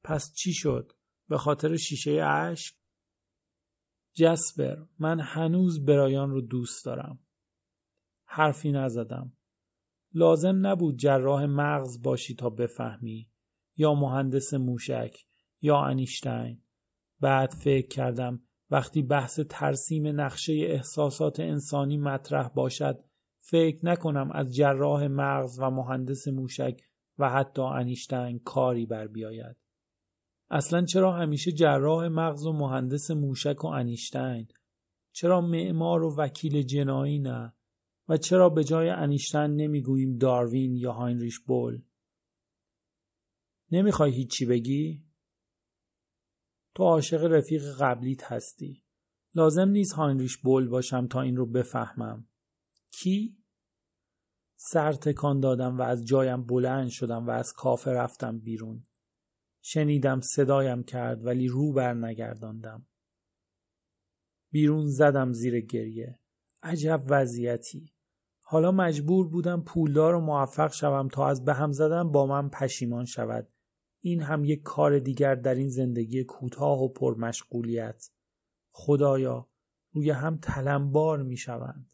پس 0.03 0.33
چی 0.33 0.53
شد؟ 0.53 0.91
به 1.27 1.37
خاطر 1.37 1.77
شیشه 1.77 2.11
اشک؟ 2.11 2.75
جسپر 4.13 4.75
من 4.99 5.19
هنوز 5.19 5.85
برایان 5.85 6.31
رو 6.31 6.41
دوست 6.41 6.85
دارم. 6.85 7.19
حرفی 8.25 8.71
نزدم. 8.71 9.37
لازم 10.13 10.67
نبود 10.67 10.97
جراح 10.97 11.45
مغز 11.45 12.01
باشی 12.01 12.35
تا 12.35 12.49
بفهمی. 12.49 13.30
یا 13.77 13.93
مهندس 13.93 14.53
موشک 14.53 15.17
یا 15.61 15.77
انیشتین 15.77 16.61
بعد 17.19 17.51
فکر 17.51 17.87
کردم 17.87 18.43
وقتی 18.71 19.01
بحث 19.01 19.39
ترسیم 19.39 20.21
نقشه 20.21 20.53
احساسات 20.53 21.39
انسانی 21.39 21.97
مطرح 21.97 22.47
باشد 22.47 23.03
فکر 23.39 23.85
نکنم 23.85 24.31
از 24.31 24.55
جراح 24.55 25.07
مغز 25.07 25.59
و 25.59 25.69
مهندس 25.69 26.27
موشک 26.27 26.81
و 27.17 27.29
حتی 27.29 27.61
انیشتین 27.61 28.39
کاری 28.39 28.85
بر 28.85 29.07
بیاید. 29.07 29.55
اصلا 30.49 30.85
چرا 30.85 31.11
همیشه 31.11 31.51
جراح 31.51 32.07
مغز 32.07 32.45
و 32.45 32.53
مهندس 32.53 33.11
موشک 33.11 33.63
و 33.63 33.67
انیشتین؟ 33.67 34.47
چرا 35.13 35.41
معمار 35.41 36.03
و 36.03 36.15
وکیل 36.17 36.61
جنایی 36.61 37.19
نه؟ 37.19 37.53
و 38.09 38.17
چرا 38.17 38.49
به 38.49 38.63
جای 38.63 38.89
انیشتین 38.89 39.55
نمی‌گوییم 39.55 40.17
داروین 40.17 40.75
یا 40.75 40.91
هاینریش 40.91 41.39
بول؟ 41.39 41.81
نمی‌خوای 43.71 44.11
هیچی 44.11 44.45
بگی؟ 44.45 45.05
تو 46.75 46.83
عاشق 46.83 47.23
رفیق 47.23 47.63
قبلیت 47.79 48.31
هستی. 48.31 48.83
لازم 49.35 49.69
نیست 49.69 49.93
هاینریش 49.93 50.37
بول 50.37 50.67
باشم 50.67 51.07
تا 51.07 51.21
این 51.21 51.35
رو 51.35 51.45
بفهمم. 51.45 52.27
کی؟ 52.91 53.37
سر 54.55 54.93
تکان 54.93 55.39
دادم 55.39 55.77
و 55.77 55.81
از 55.81 56.05
جایم 56.05 56.45
بلند 56.45 56.89
شدم 56.89 57.27
و 57.27 57.29
از 57.29 57.53
کافه 57.53 57.91
رفتم 57.91 58.39
بیرون. 58.39 58.83
شنیدم 59.61 60.21
صدایم 60.21 60.83
کرد 60.83 61.25
ولی 61.25 61.47
رو 61.47 61.73
بر 61.73 61.93
نگرداندم. 61.93 62.87
بیرون 64.51 64.89
زدم 64.89 65.33
زیر 65.33 65.61
گریه. 65.61 66.19
عجب 66.63 67.03
وضعیتی. 67.09 67.93
حالا 68.41 68.71
مجبور 68.71 69.27
بودم 69.27 69.61
پولدار 69.61 70.15
و 70.15 70.19
موفق 70.19 70.73
شوم 70.73 71.07
تا 71.07 71.27
از 71.27 71.45
به 71.45 71.53
هم 71.53 71.71
زدن 71.71 72.11
با 72.11 72.25
من 72.25 72.49
پشیمان 72.49 73.05
شود 73.05 73.47
این 74.01 74.21
هم 74.21 74.45
یک 74.45 74.61
کار 74.61 74.99
دیگر 74.99 75.35
در 75.35 75.55
این 75.55 75.69
زندگی 75.69 76.23
کوتاه 76.23 76.83
و 76.83 76.87
پرمشغولیت 76.87 78.09
خدایا 78.71 79.49
روی 79.91 80.09
هم 80.09 80.37
تلمبار 80.37 81.23
می 81.23 81.37
شوند. 81.37 81.91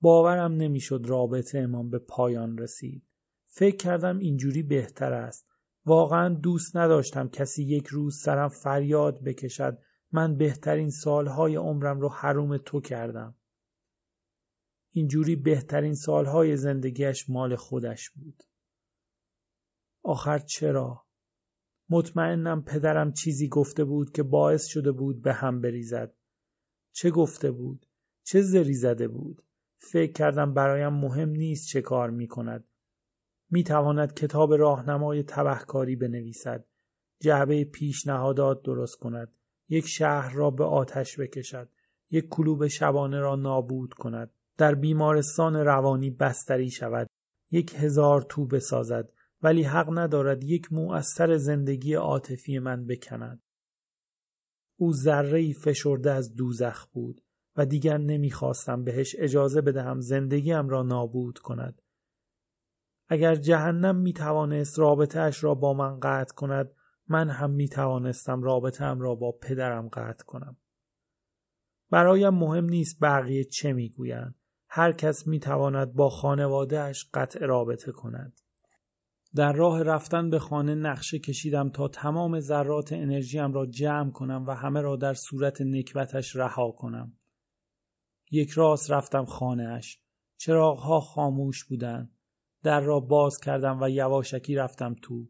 باورم 0.00 0.52
نمی‌شد 0.52 1.04
رابطه 1.06 1.58
امام 1.58 1.90
به 1.90 1.98
پایان 1.98 2.58
رسید. 2.58 3.06
فکر 3.46 3.76
کردم 3.76 4.18
اینجوری 4.18 4.62
بهتر 4.62 5.12
است. 5.12 5.46
واقعا 5.86 6.28
دوست 6.34 6.76
نداشتم 6.76 7.28
کسی 7.28 7.64
یک 7.64 7.86
روز 7.86 8.20
سرم 8.22 8.48
فریاد 8.48 9.22
بکشد 9.22 9.78
من 10.12 10.36
بهترین 10.36 10.90
سالهای 10.90 11.56
عمرم 11.56 12.00
رو 12.00 12.08
حروم 12.08 12.56
تو 12.56 12.80
کردم. 12.80 13.34
اینجوری 14.90 15.36
بهترین 15.36 15.94
سالهای 15.94 16.56
زندگیش 16.56 17.30
مال 17.30 17.56
خودش 17.56 18.10
بود. 18.10 18.42
آخر 20.04 20.38
چرا؟ 20.38 21.04
مطمئنم 21.90 22.62
پدرم 22.62 23.12
چیزی 23.12 23.48
گفته 23.48 23.84
بود 23.84 24.10
که 24.10 24.22
باعث 24.22 24.66
شده 24.66 24.92
بود 24.92 25.22
به 25.22 25.32
هم 25.32 25.60
بریزد. 25.60 26.14
چه 26.92 27.10
گفته 27.10 27.50
بود؟ 27.50 27.86
چه 28.24 28.42
زری 28.42 28.74
زده 28.74 29.08
بود؟ 29.08 29.42
فکر 29.76 30.12
کردم 30.12 30.54
برایم 30.54 30.92
مهم 30.92 31.28
نیست 31.28 31.68
چه 31.68 31.82
کار 31.82 32.10
می 32.10 32.28
کند. 32.28 32.64
می 33.50 33.64
تواند 33.64 34.14
کتاب 34.14 34.52
راهنمای 34.52 35.22
تبهکاری 35.22 35.96
بنویسد. 35.96 36.64
جعبه 37.20 37.64
پیشنهادات 37.64 38.62
درست 38.62 38.96
کند. 38.96 39.36
یک 39.68 39.86
شهر 39.86 40.34
را 40.34 40.50
به 40.50 40.64
آتش 40.64 41.20
بکشد. 41.20 41.68
یک 42.10 42.28
کلوب 42.28 42.66
شبانه 42.66 43.20
را 43.20 43.36
نابود 43.36 43.94
کند. 43.94 44.30
در 44.58 44.74
بیمارستان 44.74 45.56
روانی 45.56 46.10
بستری 46.10 46.70
شود. 46.70 47.06
یک 47.50 47.74
هزار 47.78 48.22
تو 48.22 48.46
بسازد. 48.46 49.12
ولی 49.44 49.62
حق 49.62 49.98
ندارد 49.98 50.44
یک 50.44 50.72
مو 50.72 50.92
از 50.92 51.06
سر 51.06 51.36
زندگی 51.36 51.94
عاطفی 51.94 52.58
من 52.58 52.86
بکند. 52.86 53.42
او 54.76 54.92
ذره 54.92 55.52
فشرده 55.52 56.12
از 56.12 56.34
دوزخ 56.34 56.86
بود 56.86 57.20
و 57.56 57.66
دیگر 57.66 57.98
نمی‌خواستم 57.98 58.84
بهش 58.84 59.16
اجازه 59.18 59.60
بدهم 59.60 60.00
زندگیم 60.00 60.68
را 60.68 60.82
نابود 60.82 61.38
کند. 61.38 61.82
اگر 63.08 63.34
جهنم 63.34 63.96
می 63.96 64.12
توانست 64.12 64.78
رابطهاش 64.78 65.44
را 65.44 65.54
با 65.54 65.74
من 65.74 66.00
قطع 66.00 66.34
کند 66.34 66.70
من 67.08 67.30
هم 67.30 67.50
می 67.50 67.68
توانستم 67.68 68.42
رابطه 68.42 68.94
را 68.94 69.14
با 69.14 69.32
پدرم 69.32 69.88
قطع 69.88 70.24
کنم. 70.24 70.56
برایم 71.90 72.34
مهم 72.34 72.64
نیست 72.64 72.98
بقیه 73.02 73.44
چه 73.44 73.72
می‌گویند. 73.72 74.34
هر 74.68 74.92
کس 74.92 75.26
می 75.26 75.40
تواند 75.40 75.92
با 75.92 76.10
خانوادهش 76.10 77.10
قطع 77.14 77.46
رابطه 77.46 77.92
کند. 77.92 78.40
در 79.36 79.52
راه 79.52 79.82
رفتن 79.82 80.30
به 80.30 80.38
خانه 80.38 80.74
نقشه 80.74 81.18
کشیدم 81.18 81.68
تا 81.68 81.88
تمام 81.88 82.40
ذرات 82.40 82.92
انرژیم 82.92 83.52
را 83.52 83.66
جمع 83.66 84.10
کنم 84.10 84.44
و 84.46 84.50
همه 84.50 84.80
را 84.80 84.96
در 84.96 85.14
صورت 85.14 85.60
نکبتش 85.60 86.36
رها 86.36 86.70
کنم. 86.70 87.18
یک 88.30 88.50
راست 88.50 88.90
رفتم 88.90 89.24
خانهاش. 89.24 90.00
چراغها 90.36 91.00
خاموش 91.00 91.64
بودند. 91.64 92.16
در 92.62 92.80
را 92.80 93.00
باز 93.00 93.38
کردم 93.38 93.82
و 93.82 93.90
یواشکی 93.90 94.54
رفتم 94.54 94.94
تو. 95.02 95.28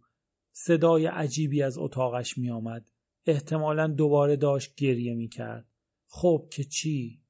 صدای 0.53 1.07
عجیبی 1.07 1.63
از 1.63 1.79
اتاقش 1.79 2.39
می 2.39 2.51
آمد. 2.51 2.91
احتمالا 3.27 3.87
دوباره 3.87 4.37
داشت 4.37 4.75
گریه 4.75 5.15
می 5.15 5.29
کرد. 5.29 5.69
خب 6.07 6.49
که 6.53 6.65
چی؟ 6.65 7.23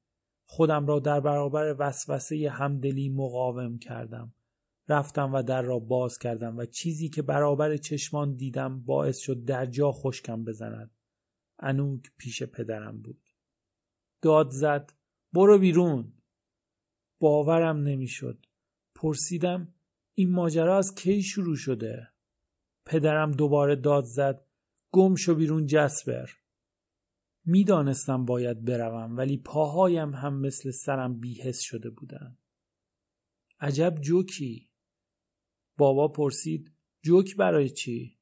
خودم 0.45 0.85
را 0.87 0.99
در 0.99 1.19
برابر 1.19 1.75
وسوسه 1.79 2.49
همدلی 2.49 3.09
مقاوم 3.09 3.77
کردم. 3.77 4.33
رفتم 4.89 5.33
و 5.33 5.43
در 5.43 5.61
را 5.61 5.79
باز 5.79 6.17
کردم 6.17 6.57
و 6.57 6.65
چیزی 6.65 7.09
که 7.09 7.21
برابر 7.21 7.77
چشمان 7.77 8.35
دیدم 8.35 8.81
باعث 8.81 9.17
شد 9.17 9.45
در 9.45 9.65
جا 9.65 9.91
خشکم 9.91 10.43
بزند. 10.43 10.91
انوک 11.59 12.11
پیش 12.17 12.43
پدرم 12.43 13.01
بود. 13.01 13.21
داد 14.21 14.49
زد. 14.49 14.93
برو 15.33 15.59
بیرون. 15.59 16.13
باورم 17.19 17.77
نمی‌شد. 17.77 18.45
پرسیدم 18.95 19.73
این 20.13 20.31
ماجرا 20.31 20.77
از 20.77 20.95
کی 20.95 21.23
شروع 21.23 21.55
شده؟ 21.55 22.07
پدرم 22.85 23.31
دوباره 23.31 23.75
داد 23.75 24.03
زد. 24.03 24.45
گم 24.91 25.15
شو 25.15 25.35
بیرون 25.35 25.65
جسبر. 25.65 26.29
می‌دانستم 27.45 28.25
باید 28.25 28.65
بروم 28.65 29.17
ولی 29.17 29.37
پاهایم 29.37 30.13
هم 30.13 30.41
مثل 30.41 30.71
سرم 30.71 31.19
بیهس 31.19 31.59
شده 31.59 31.89
بودند. 31.89 32.37
عجب 33.59 33.95
جوکی 34.01 34.69
بابا 35.77 36.07
پرسید 36.07 36.71
جوک 37.01 37.35
برای 37.35 37.69
چی؟ 37.69 38.19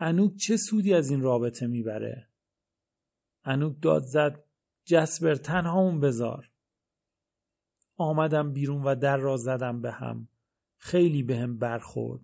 انوک 0.00 0.36
چه 0.36 0.56
سودی 0.56 0.94
از 0.94 1.10
این 1.10 1.20
رابطه 1.20 1.66
می‌بره؟ 1.66 2.28
انوک 3.44 3.76
داد 3.82 4.02
زد 4.02 4.44
جسبر 4.84 5.34
تنهامون 5.34 6.00
بذار. 6.00 6.50
آمدم 7.96 8.52
بیرون 8.52 8.82
و 8.82 8.94
در 8.94 9.16
را 9.16 9.36
زدم 9.36 9.80
به 9.80 9.92
هم. 9.92 10.28
خیلی 10.76 11.22
به 11.22 11.36
هم 11.36 11.58
برخورد. 11.58 12.20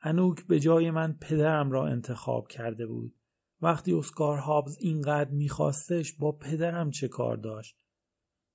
انوک 0.00 0.46
به 0.46 0.60
جای 0.60 0.90
من 0.90 1.12
پدرم 1.20 1.70
را 1.70 1.86
انتخاب 1.86 2.48
کرده 2.48 2.86
بود. 2.86 3.14
وقتی 3.60 3.92
اسکار 3.92 4.38
هابز 4.38 4.76
اینقدر 4.80 5.30
میخواستش 5.30 6.12
با 6.12 6.32
پدرم 6.32 6.90
چه 6.90 7.08
کار 7.08 7.36
داشت؟ 7.36 7.78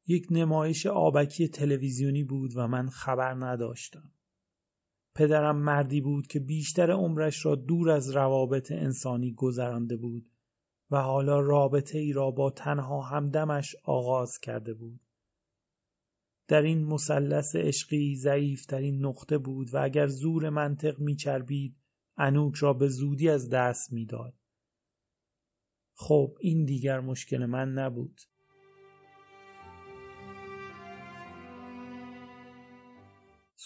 یک 0.07 0.27
نمایش 0.31 0.85
آبکی 0.85 1.47
تلویزیونی 1.47 2.23
بود 2.23 2.51
و 2.55 2.67
من 2.67 2.89
خبر 2.89 3.33
نداشتم. 3.33 4.11
پدرم 5.17 5.57
مردی 5.57 6.01
بود 6.01 6.27
که 6.27 6.39
بیشتر 6.39 6.91
عمرش 6.91 7.45
را 7.45 7.55
دور 7.55 7.89
از 7.89 8.09
روابط 8.11 8.71
انسانی 8.71 9.33
گذرانده 9.33 9.97
بود 9.97 10.29
و 10.91 11.01
حالا 11.01 11.39
رابطه 11.39 11.97
ای 11.97 12.13
را 12.13 12.31
با 12.31 12.49
تنها 12.49 13.01
همدمش 13.01 13.75
آغاز 13.83 14.39
کرده 14.41 14.73
بود. 14.73 14.99
در 16.47 16.61
این 16.61 16.85
مثلث 16.85 17.55
عشقی 17.55 18.15
ضعیفترین 18.15 19.05
نقطه 19.05 19.37
بود 19.37 19.73
و 19.73 19.83
اگر 19.83 20.07
زور 20.07 20.49
منطق 20.49 20.99
میچربید 20.99 21.75
انوک 22.17 22.55
را 22.55 22.73
به 22.73 22.87
زودی 22.87 23.29
از 23.29 23.49
دست 23.49 23.93
می‌داد. 23.93 24.33
خب 25.93 26.37
این 26.39 26.65
دیگر 26.65 26.99
مشکل 26.99 27.45
من 27.45 27.73
نبود. 27.73 28.21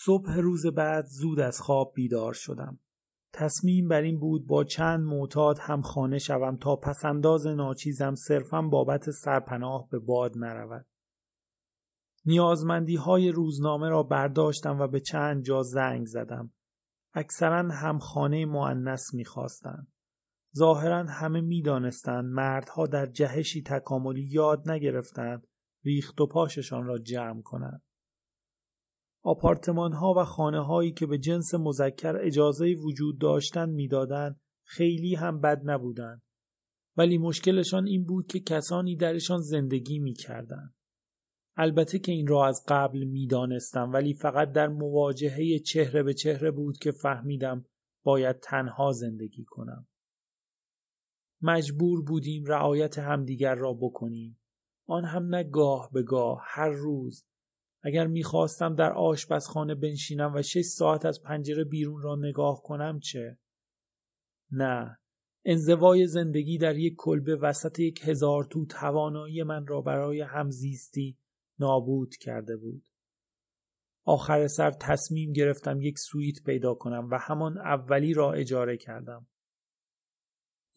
صبح 0.05 0.37
روز 0.37 0.65
بعد 0.65 1.05
زود 1.05 1.39
از 1.39 1.61
خواب 1.61 1.93
بیدار 1.95 2.33
شدم. 2.33 2.79
تصمیم 3.33 3.87
بر 3.87 4.01
این 4.01 4.19
بود 4.19 4.47
با 4.47 4.63
چند 4.63 4.99
معتاد 4.99 5.57
هم 5.59 5.81
خانه 5.81 6.17
شوم 6.17 6.57
تا 6.57 6.75
پسنداز 6.75 7.47
ناچیزم 7.47 8.15
صرفا 8.15 8.61
بابت 8.61 9.11
سرپناه 9.11 9.87
به 9.91 9.99
باد 9.99 10.37
نرود. 10.37 10.85
نیازمندی 12.25 12.95
های 12.95 13.31
روزنامه 13.31 13.89
را 13.89 14.03
برداشتم 14.03 14.79
و 14.79 14.87
به 14.87 14.99
چند 14.99 15.43
جا 15.43 15.63
زنگ 15.63 16.05
زدم. 16.05 16.51
اکثرا 17.13 17.69
هم 17.69 17.99
خانه 17.99 18.45
معنس 18.45 19.13
می‌خواستند. 19.13 19.87
ظاهرا 20.57 21.03
همه 21.03 21.41
می‌دانستند 21.41 22.25
مردها 22.25 22.87
در 22.87 23.05
جهشی 23.05 23.63
تکاملی 23.63 24.23
یاد 24.23 24.71
نگرفتند 24.71 25.47
ریخت 25.83 26.21
و 26.21 26.27
پاششان 26.27 26.85
را 26.85 26.97
جمع 26.97 27.41
کنند. 27.41 27.81
آپارتمان 29.23 29.93
ها 29.93 30.13
و 30.17 30.23
خانه 30.23 30.65
هایی 30.65 30.91
که 30.91 31.05
به 31.05 31.17
جنس 31.17 31.53
مذکر 31.55 32.17
اجازه 32.17 32.73
وجود 32.73 33.19
داشتن 33.19 33.69
می‌دادند 33.69 34.39
خیلی 34.63 35.15
هم 35.15 35.41
بد 35.41 35.61
نبودند. 35.63 36.21
ولی 36.97 37.17
مشکلشان 37.17 37.87
این 37.87 38.05
بود 38.05 38.27
که 38.27 38.39
کسانی 38.39 38.95
درشان 38.95 39.41
زندگی 39.41 39.99
می‌کردند. 39.99 40.73
البته 41.57 41.99
که 41.99 42.11
این 42.11 42.27
را 42.27 42.47
از 42.47 42.63
قبل 42.67 43.03
می‌دانستم 43.03 43.91
ولی 43.93 44.13
فقط 44.13 44.51
در 44.51 44.67
مواجهه 44.67 45.59
چهره 45.59 46.03
به 46.03 46.13
چهره 46.13 46.51
بود 46.51 46.77
که 46.77 46.91
فهمیدم 46.91 47.65
باید 48.03 48.39
تنها 48.39 48.91
زندگی 48.91 49.43
کنم. 49.43 49.87
مجبور 51.41 52.03
بودیم 52.03 52.45
رعایت 52.45 52.99
همدیگر 52.99 53.55
را 53.55 53.73
بکنیم. 53.73 54.39
آن 54.87 55.05
هم 55.05 55.35
نه 55.35 55.43
گاه 55.43 55.89
به 55.93 56.03
گاه 56.03 56.41
هر 56.45 56.69
روز 56.69 57.25
اگر 57.83 58.07
می‌خواستم 58.07 58.75
در 58.75 58.93
آشپزخانه 58.93 59.75
بنشینم 59.75 60.33
و 60.35 60.41
شش 60.41 60.61
ساعت 60.61 61.05
از 61.05 61.21
پنجره 61.21 61.63
بیرون 61.63 62.01
را 62.01 62.15
نگاه 62.15 62.61
کنم 62.63 62.99
چه؟ 62.99 63.37
نه 64.51 64.97
انزوای 65.45 66.07
زندگی 66.07 66.57
در 66.57 66.77
یک 66.77 66.93
کلبه 66.97 67.35
وسط 67.35 67.79
یک 67.79 68.01
هزار 68.03 68.43
تو 68.43 68.65
توانایی 68.65 69.43
من 69.43 69.67
را 69.67 69.81
برای 69.81 70.21
همزیستی 70.21 71.17
نابود 71.59 72.15
کرده 72.15 72.57
بود. 72.57 72.83
آخر 74.05 74.47
سر 74.47 74.71
تصمیم 74.71 75.33
گرفتم 75.33 75.81
یک 75.81 75.99
سویت 75.99 76.43
پیدا 76.45 76.73
کنم 76.73 77.09
و 77.11 77.17
همان 77.21 77.57
اولی 77.57 78.13
را 78.13 78.33
اجاره 78.33 78.77
کردم. 78.77 79.27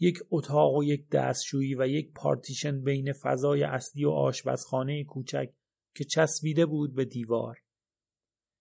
یک 0.01 0.19
اتاق 0.31 0.75
و 0.75 0.85
یک 0.85 1.09
دستشویی 1.09 1.75
و 1.75 1.87
یک 1.87 2.13
پارتیشن 2.13 2.83
بین 2.83 3.13
فضای 3.13 3.63
اصلی 3.63 4.05
و 4.05 4.11
آشپزخانه 4.11 5.05
کوچک 5.05 5.53
که 5.95 6.05
چسبیده 6.05 6.67
بود 6.67 6.95
به 6.95 7.05
دیوار. 7.05 7.59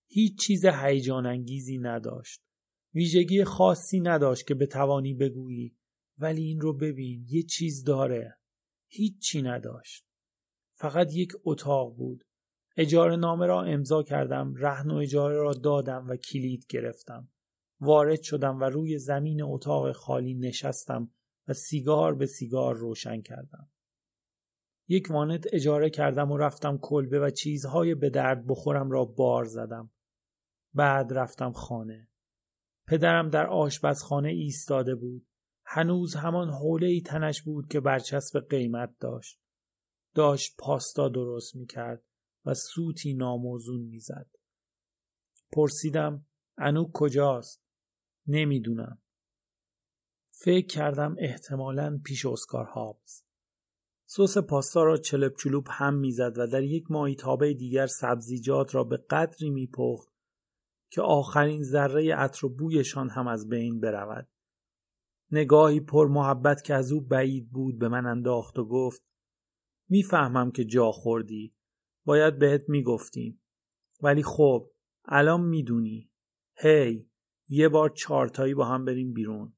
هیچ 0.07 0.39
چیز 0.39 0.65
هیجان 0.65 1.25
انگیزی 1.25 1.77
نداشت. 1.77 2.41
ویژگی 2.93 3.43
خاصی 3.43 3.99
نداشت 3.99 4.47
که 4.47 4.55
بتوانی 4.55 5.13
بگویی 5.13 5.77
ولی 6.17 6.43
این 6.43 6.61
رو 6.61 6.73
ببین 6.73 7.25
یه 7.29 7.43
چیز 7.43 7.83
داره. 7.83 8.37
هیچی 8.87 9.41
نداشت. 9.41 10.05
فقط 10.73 11.13
یک 11.13 11.31
اتاق 11.43 11.95
بود. 11.95 12.23
اجاره 12.77 13.15
نامه 13.15 13.45
را 13.45 13.63
امضا 13.63 14.03
کردم، 14.03 14.53
رهن 14.55 14.91
و 14.91 14.95
اجاره 14.95 15.35
را 15.35 15.53
دادم 15.53 16.07
و 16.09 16.15
کلید 16.15 16.65
گرفتم. 16.69 17.29
وارد 17.79 18.21
شدم 18.21 18.59
و 18.59 18.63
روی 18.63 18.97
زمین 18.97 19.41
اتاق 19.41 19.91
خالی 19.91 20.33
نشستم 20.33 21.11
و 21.47 21.53
سیگار 21.53 22.15
به 22.15 22.25
سیگار 22.25 22.75
روشن 22.75 23.21
کردم. 23.21 23.69
یک 24.87 25.07
وانت 25.11 25.45
اجاره 25.53 25.89
کردم 25.89 26.31
و 26.31 26.37
رفتم 26.37 26.77
کلبه 26.81 27.19
و 27.19 27.29
چیزهای 27.29 27.95
به 27.95 28.09
درد 28.09 28.47
بخورم 28.47 28.91
را 28.91 29.05
بار 29.05 29.45
زدم. 29.45 29.91
بعد 30.73 31.13
رفتم 31.13 31.51
خانه. 31.51 32.09
پدرم 32.87 33.29
در 33.29 33.47
آشپزخانه 33.47 34.29
ایستاده 34.29 34.95
بود. 34.95 35.27
هنوز 35.65 36.15
همان 36.15 36.49
حوله 36.49 36.87
ای 36.87 37.01
تنش 37.01 37.41
بود 37.41 37.67
که 37.67 37.79
برچسب 37.79 38.39
قیمت 38.49 38.95
داشت. 38.99 39.39
داشت 40.15 40.55
پاستا 40.57 41.09
درست 41.09 41.55
می‌کرد 41.55 42.03
و 42.45 42.53
سوتی 42.53 43.13
ناموزون 43.13 43.81
می‌زد. 43.81 44.27
پرسیدم 45.51 46.25
انوک 46.57 46.91
کجاست؟ 46.93 47.63
نمی‌دونم. 48.27 49.01
فکر 50.29 50.67
کردم 50.67 51.15
احتمالا 51.19 51.99
پیش 52.05 52.25
اسکار 52.25 52.65
هابز. 52.65 53.23
سس 54.15 54.37
پاستا 54.37 54.83
را 54.83 54.97
چلپ 54.97 55.35
چلوپ 55.39 55.67
هم 55.69 55.93
می‌زد 55.93 56.37
و 56.37 56.47
در 56.47 56.63
یک 56.63 56.91
ماهیتابه 56.91 57.53
دیگر 57.53 57.87
سبزیجات 57.87 58.75
را 58.75 58.83
به 58.83 58.97
قدری 58.97 59.49
میپخت 59.49 60.09
که 60.91 61.01
آخرین 61.01 61.63
ذره 61.63 62.15
عطر 62.15 62.45
و 62.45 62.49
بویشان 62.49 63.09
هم 63.09 63.27
از 63.27 63.49
بین 63.49 63.79
برود. 63.79 64.29
نگاهی 65.31 65.79
پر 65.79 66.07
محبت 66.07 66.63
که 66.63 66.73
از 66.73 66.91
او 66.91 67.01
بعید 67.01 67.49
بود 67.49 67.79
به 67.79 67.87
من 67.87 68.05
انداخت 68.05 68.59
و 68.59 68.65
گفت 68.65 69.03
می‌فهمم 69.89 70.51
که 70.51 70.65
جا 70.65 70.91
خوردی. 70.91 71.55
باید 72.05 72.39
بهت 72.39 72.69
می‌گفتیم. 72.69 73.41
ولی 74.01 74.23
خب 74.23 74.71
الان 75.05 75.41
می‌دونی. 75.41 76.11
هی 76.57 77.09
یه 77.47 77.69
بار 77.69 77.89
چارتایی 77.89 78.53
با 78.53 78.65
هم 78.65 78.85
بریم 78.85 79.13
بیرون. 79.13 79.53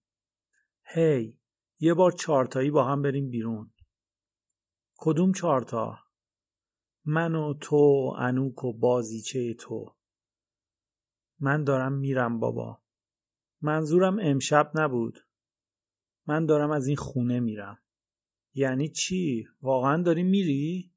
هی 0.95 1.39
یه 1.79 1.93
بار 1.93 2.11
چارتایی 2.11 2.71
با 2.71 2.83
هم 2.83 3.01
بریم 3.01 3.29
بیرون. 3.29 3.71
کدوم 4.97 5.31
چارتا 5.31 5.99
من 7.05 7.35
و 7.35 7.53
تو 7.53 7.75
و 7.75 8.13
انوک 8.17 8.63
و 8.63 8.73
بازیچه 8.73 9.53
تو. 9.53 9.95
من 11.39 11.63
دارم 11.63 11.93
میرم 11.93 12.39
بابا. 12.39 12.81
منظورم 13.61 14.19
امشب 14.21 14.71
نبود. 14.75 15.19
من 16.27 16.45
دارم 16.45 16.71
از 16.71 16.87
این 16.87 16.95
خونه 16.95 17.39
میرم. 17.39 17.79
یعنی 18.53 18.89
چی؟ 18.89 19.47
واقعا 19.61 20.03
داری 20.03 20.23
میری؟ 20.23 20.93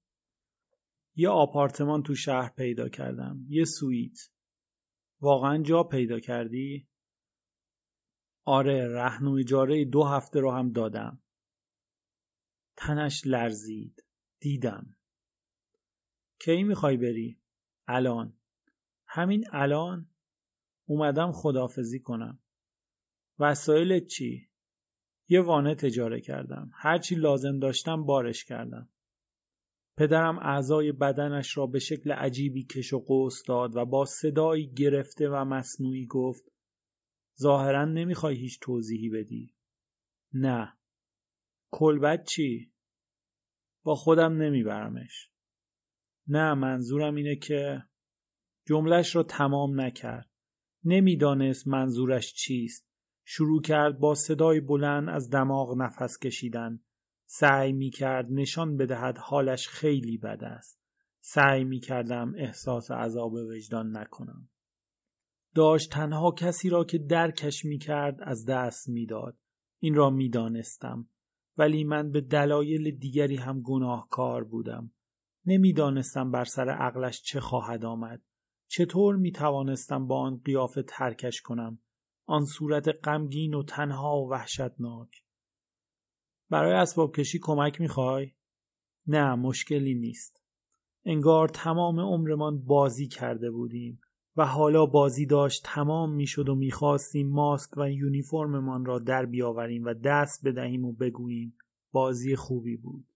یه 1.15 1.29
آپارتمان 1.29 2.03
تو 2.03 2.15
شهر 2.15 2.49
پیدا 2.49 2.89
کردم. 2.89 3.47
یه 3.49 3.65
سویت. 3.65 4.19
واقعا 5.21 5.63
جا 5.63 5.83
پیدا 5.83 6.21
کردی؟ 6.21 6.89
آره 8.45 8.89
رهن 8.89 9.27
و 9.27 9.33
اجاره 9.33 9.85
دو 9.85 10.05
هفته 10.05 10.41
رو 10.41 10.51
هم 10.51 10.73
دادم. 10.73 11.23
تنش 12.81 13.27
لرزید 13.27 14.05
دیدم 14.41 14.97
کی 16.41 16.62
می‌خوای 16.62 16.97
بری؟ 16.97 17.41
الان 17.88 18.38
همین 19.07 19.45
الان 19.53 20.11
اومدم 20.87 21.33
خدافزی 21.33 22.01
کنم 22.01 22.38
وسایلت 23.38 24.07
چی؟ 24.07 24.49
یه 25.29 25.41
وانه 25.41 25.75
تجاره 25.75 26.21
کردم. 26.21 26.71
هرچی 26.75 27.14
لازم 27.14 27.59
داشتم 27.59 28.05
بارش 28.05 28.45
کردم. 28.45 28.88
پدرم 29.97 30.38
اعضای 30.38 30.93
بدنش 30.93 31.57
را 31.57 31.67
به 31.67 31.79
شکل 31.79 32.12
عجیبی 32.12 32.64
کش 32.64 32.93
و 32.93 32.99
قوس 32.99 33.43
داد 33.47 33.77
و 33.77 33.85
با 33.85 34.05
صدایی 34.05 34.73
گرفته 34.73 35.29
و 35.29 35.45
مصنوعی 35.45 36.07
گفت 36.07 36.45
ظاهرا 37.41 37.85
نمی‌خوای 37.85 38.37
هیچ 38.37 38.61
توضیحی 38.61 39.09
بدی. 39.09 39.55
نه. 40.33 40.78
کلبت 41.71 42.25
چی؟ 42.25 42.73
با 43.83 43.95
خودم 43.95 44.33
نمیبرمش. 44.33 45.31
نه 46.29 46.55
منظورم 46.55 47.15
اینه 47.15 47.37
که 47.37 47.83
جملش 48.67 49.17
را 49.17 49.23
تمام 49.23 49.81
نکرد. 49.81 50.31
نمی‌دانست 50.85 51.69
منظورش 51.69 52.35
چیست. 52.35 52.89
شروع 53.25 53.63
کرد 53.63 53.99
با 53.99 54.15
صدای 54.15 54.61
بلند 54.61 55.09
از 55.09 55.31
دماغ 55.31 55.77
نفس 55.77 56.19
کشیدن. 56.19 56.81
سعی 57.27 57.73
می 57.73 57.91
کرد 57.91 58.27
نشان 58.31 58.77
بدهد 58.77 59.19
حالش 59.19 59.69
خیلی 59.69 60.19
بد 60.19 60.45
است. 60.45 60.81
سعی 61.21 61.65
می 61.65 61.81
کردم 61.81 62.35
احساس 62.37 62.91
عذاب 62.91 63.33
وجدان 63.33 63.97
نکنم. 63.97 64.49
داشت 65.55 65.91
تنها 65.91 66.35
کسی 66.39 66.69
را 66.71 66.85
که 66.85 66.99
درکش 66.99 67.65
می 67.65 67.79
کرد 67.79 68.19
از 68.23 68.45
دست 68.47 68.89
می‌داد. 68.89 69.39
این 69.79 69.95
را 69.95 70.11
می 70.11 70.29
دانستم. 70.29 71.09
ولی 71.59 71.85
من 71.85 72.11
به 72.11 72.21
دلایل 72.21 72.99
دیگری 72.99 73.37
هم 73.37 73.62
گناهکار 73.62 74.44
بودم. 74.44 74.92
نمی‌دانستم 75.47 76.31
بر 76.31 76.44
سر 76.44 76.71
عقلش 76.71 77.23
چه 77.23 77.40
خواهد 77.40 77.85
آمد. 77.85 78.23
چطور 78.71 79.16
می 79.16 79.33
توانستم 79.33 80.07
با 80.07 80.21
آن 80.21 80.40
قیافه 80.44 80.83
ترکش 80.83 81.40
کنم؟ 81.40 81.79
آن 82.27 82.44
صورت 82.44 82.88
غمگین 83.05 83.55
و 83.55 83.62
تنها 83.62 84.16
و 84.16 84.31
وحشتناک 84.31 85.25
برای 86.51 86.73
اسباب 86.73 87.16
کشی 87.16 87.38
کمک 87.42 87.81
می‌خوای؟ 87.81 88.33
نه 89.07 89.35
مشکلی 89.35 89.94
نیست 89.94 90.42
انگار 91.05 91.49
تمام 91.49 92.01
عمرمان 92.01 92.64
بازی 92.64 93.09
کرده 93.09 93.51
بودیم 93.51 94.01
و 94.38 94.44
حالا 94.44 94.87
بازی 94.87 95.27
داشت 95.27 95.62
تمام 95.64 96.12
می‌شد 96.12 96.48
و 96.48 96.55
می‌خواستیم 96.55 97.29
ماسک 97.29 97.70
و 97.77 97.90
یونیفرممان 97.90 98.85
را 98.85 98.98
در 98.98 99.27
بیاوریم 99.27 99.85
و 99.85 99.94
دست 99.94 100.46
بدهیم 100.46 100.85
و 100.85 100.92
بگوییم 100.92 101.57
بازی 101.92 102.37
خوبی 102.37 102.77
بود 102.77 103.07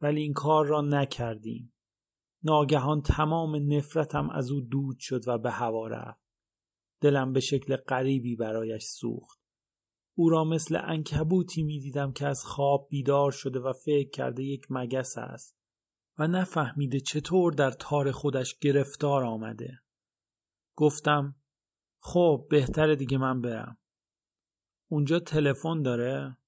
ولی 0.00 0.20
این 0.20 0.32
کار 0.32 0.66
را 0.66 0.80
نکردیم 0.80 1.72
ناگهان 2.42 3.02
تمام 3.02 3.72
نفرتم 3.74 4.30
از 4.30 4.50
او 4.50 4.60
دود 4.60 4.98
شد 4.98 5.28
و 5.28 5.38
به 5.38 5.50
هوا 5.50 5.86
رفت 5.86 6.24
دلم 7.00 7.32
به 7.32 7.40
شکل 7.40 7.76
غریبی 7.76 8.36
برایش 8.36 8.84
سوخت. 8.84 9.40
او 10.16 10.28
را 10.28 10.44
مثل 10.44 10.80
انکبوتی 10.84 11.62
می 11.62 11.80
دیدم 11.80 12.12
که 12.12 12.26
از 12.26 12.44
خواب 12.44 12.86
بیدار 12.90 13.30
شده 13.30 13.60
و 13.60 13.72
فکر 13.72 14.10
کرده 14.10 14.42
یک 14.42 14.66
مگس 14.70 15.18
است 15.18 15.56
و 16.18 16.26
نفهمیده 16.26 17.00
چطور 17.00 17.52
در 17.52 17.70
تار 17.70 18.12
خودش 18.12 18.58
گرفتار 18.58 19.24
آمده. 19.24 19.83
گفتم 20.76 21.36
خب 21.98 22.46
بهتره 22.50 22.96
دیگه 22.96 23.18
من 23.18 23.40
برم. 23.40 23.78
اونجا 24.90 25.20
تلفن 25.20 25.82
داره؟ 25.82 26.38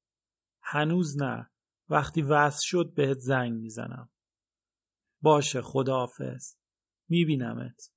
هنوز 0.62 1.22
نه. 1.22 1.50
وقتی 1.88 2.22
وصل 2.22 2.62
شد 2.62 2.94
بهت 2.94 3.18
زنگ 3.18 3.52
می‌زنم. 3.52 4.10
باشه 5.22 5.62
خداحافظ. 5.62 6.54
میبینمت. 7.08 7.92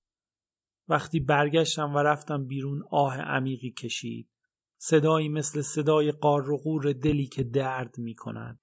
وقتی 0.87 1.19
برگشتم 1.19 1.95
و 1.95 1.97
رفتم 1.97 2.45
بیرون 2.45 2.83
آه 2.91 3.17
عمیقی 3.17 3.71
کشید. 3.71 4.29
صدایی 4.77 5.29
مثل 5.29 5.61
صدای 5.61 6.11
قار 6.11 6.49
و 6.49 6.57
غور 6.57 6.93
دلی 6.93 7.27
که 7.27 7.43
درد 7.43 7.97
می 7.97 8.15
کند. 8.15 8.59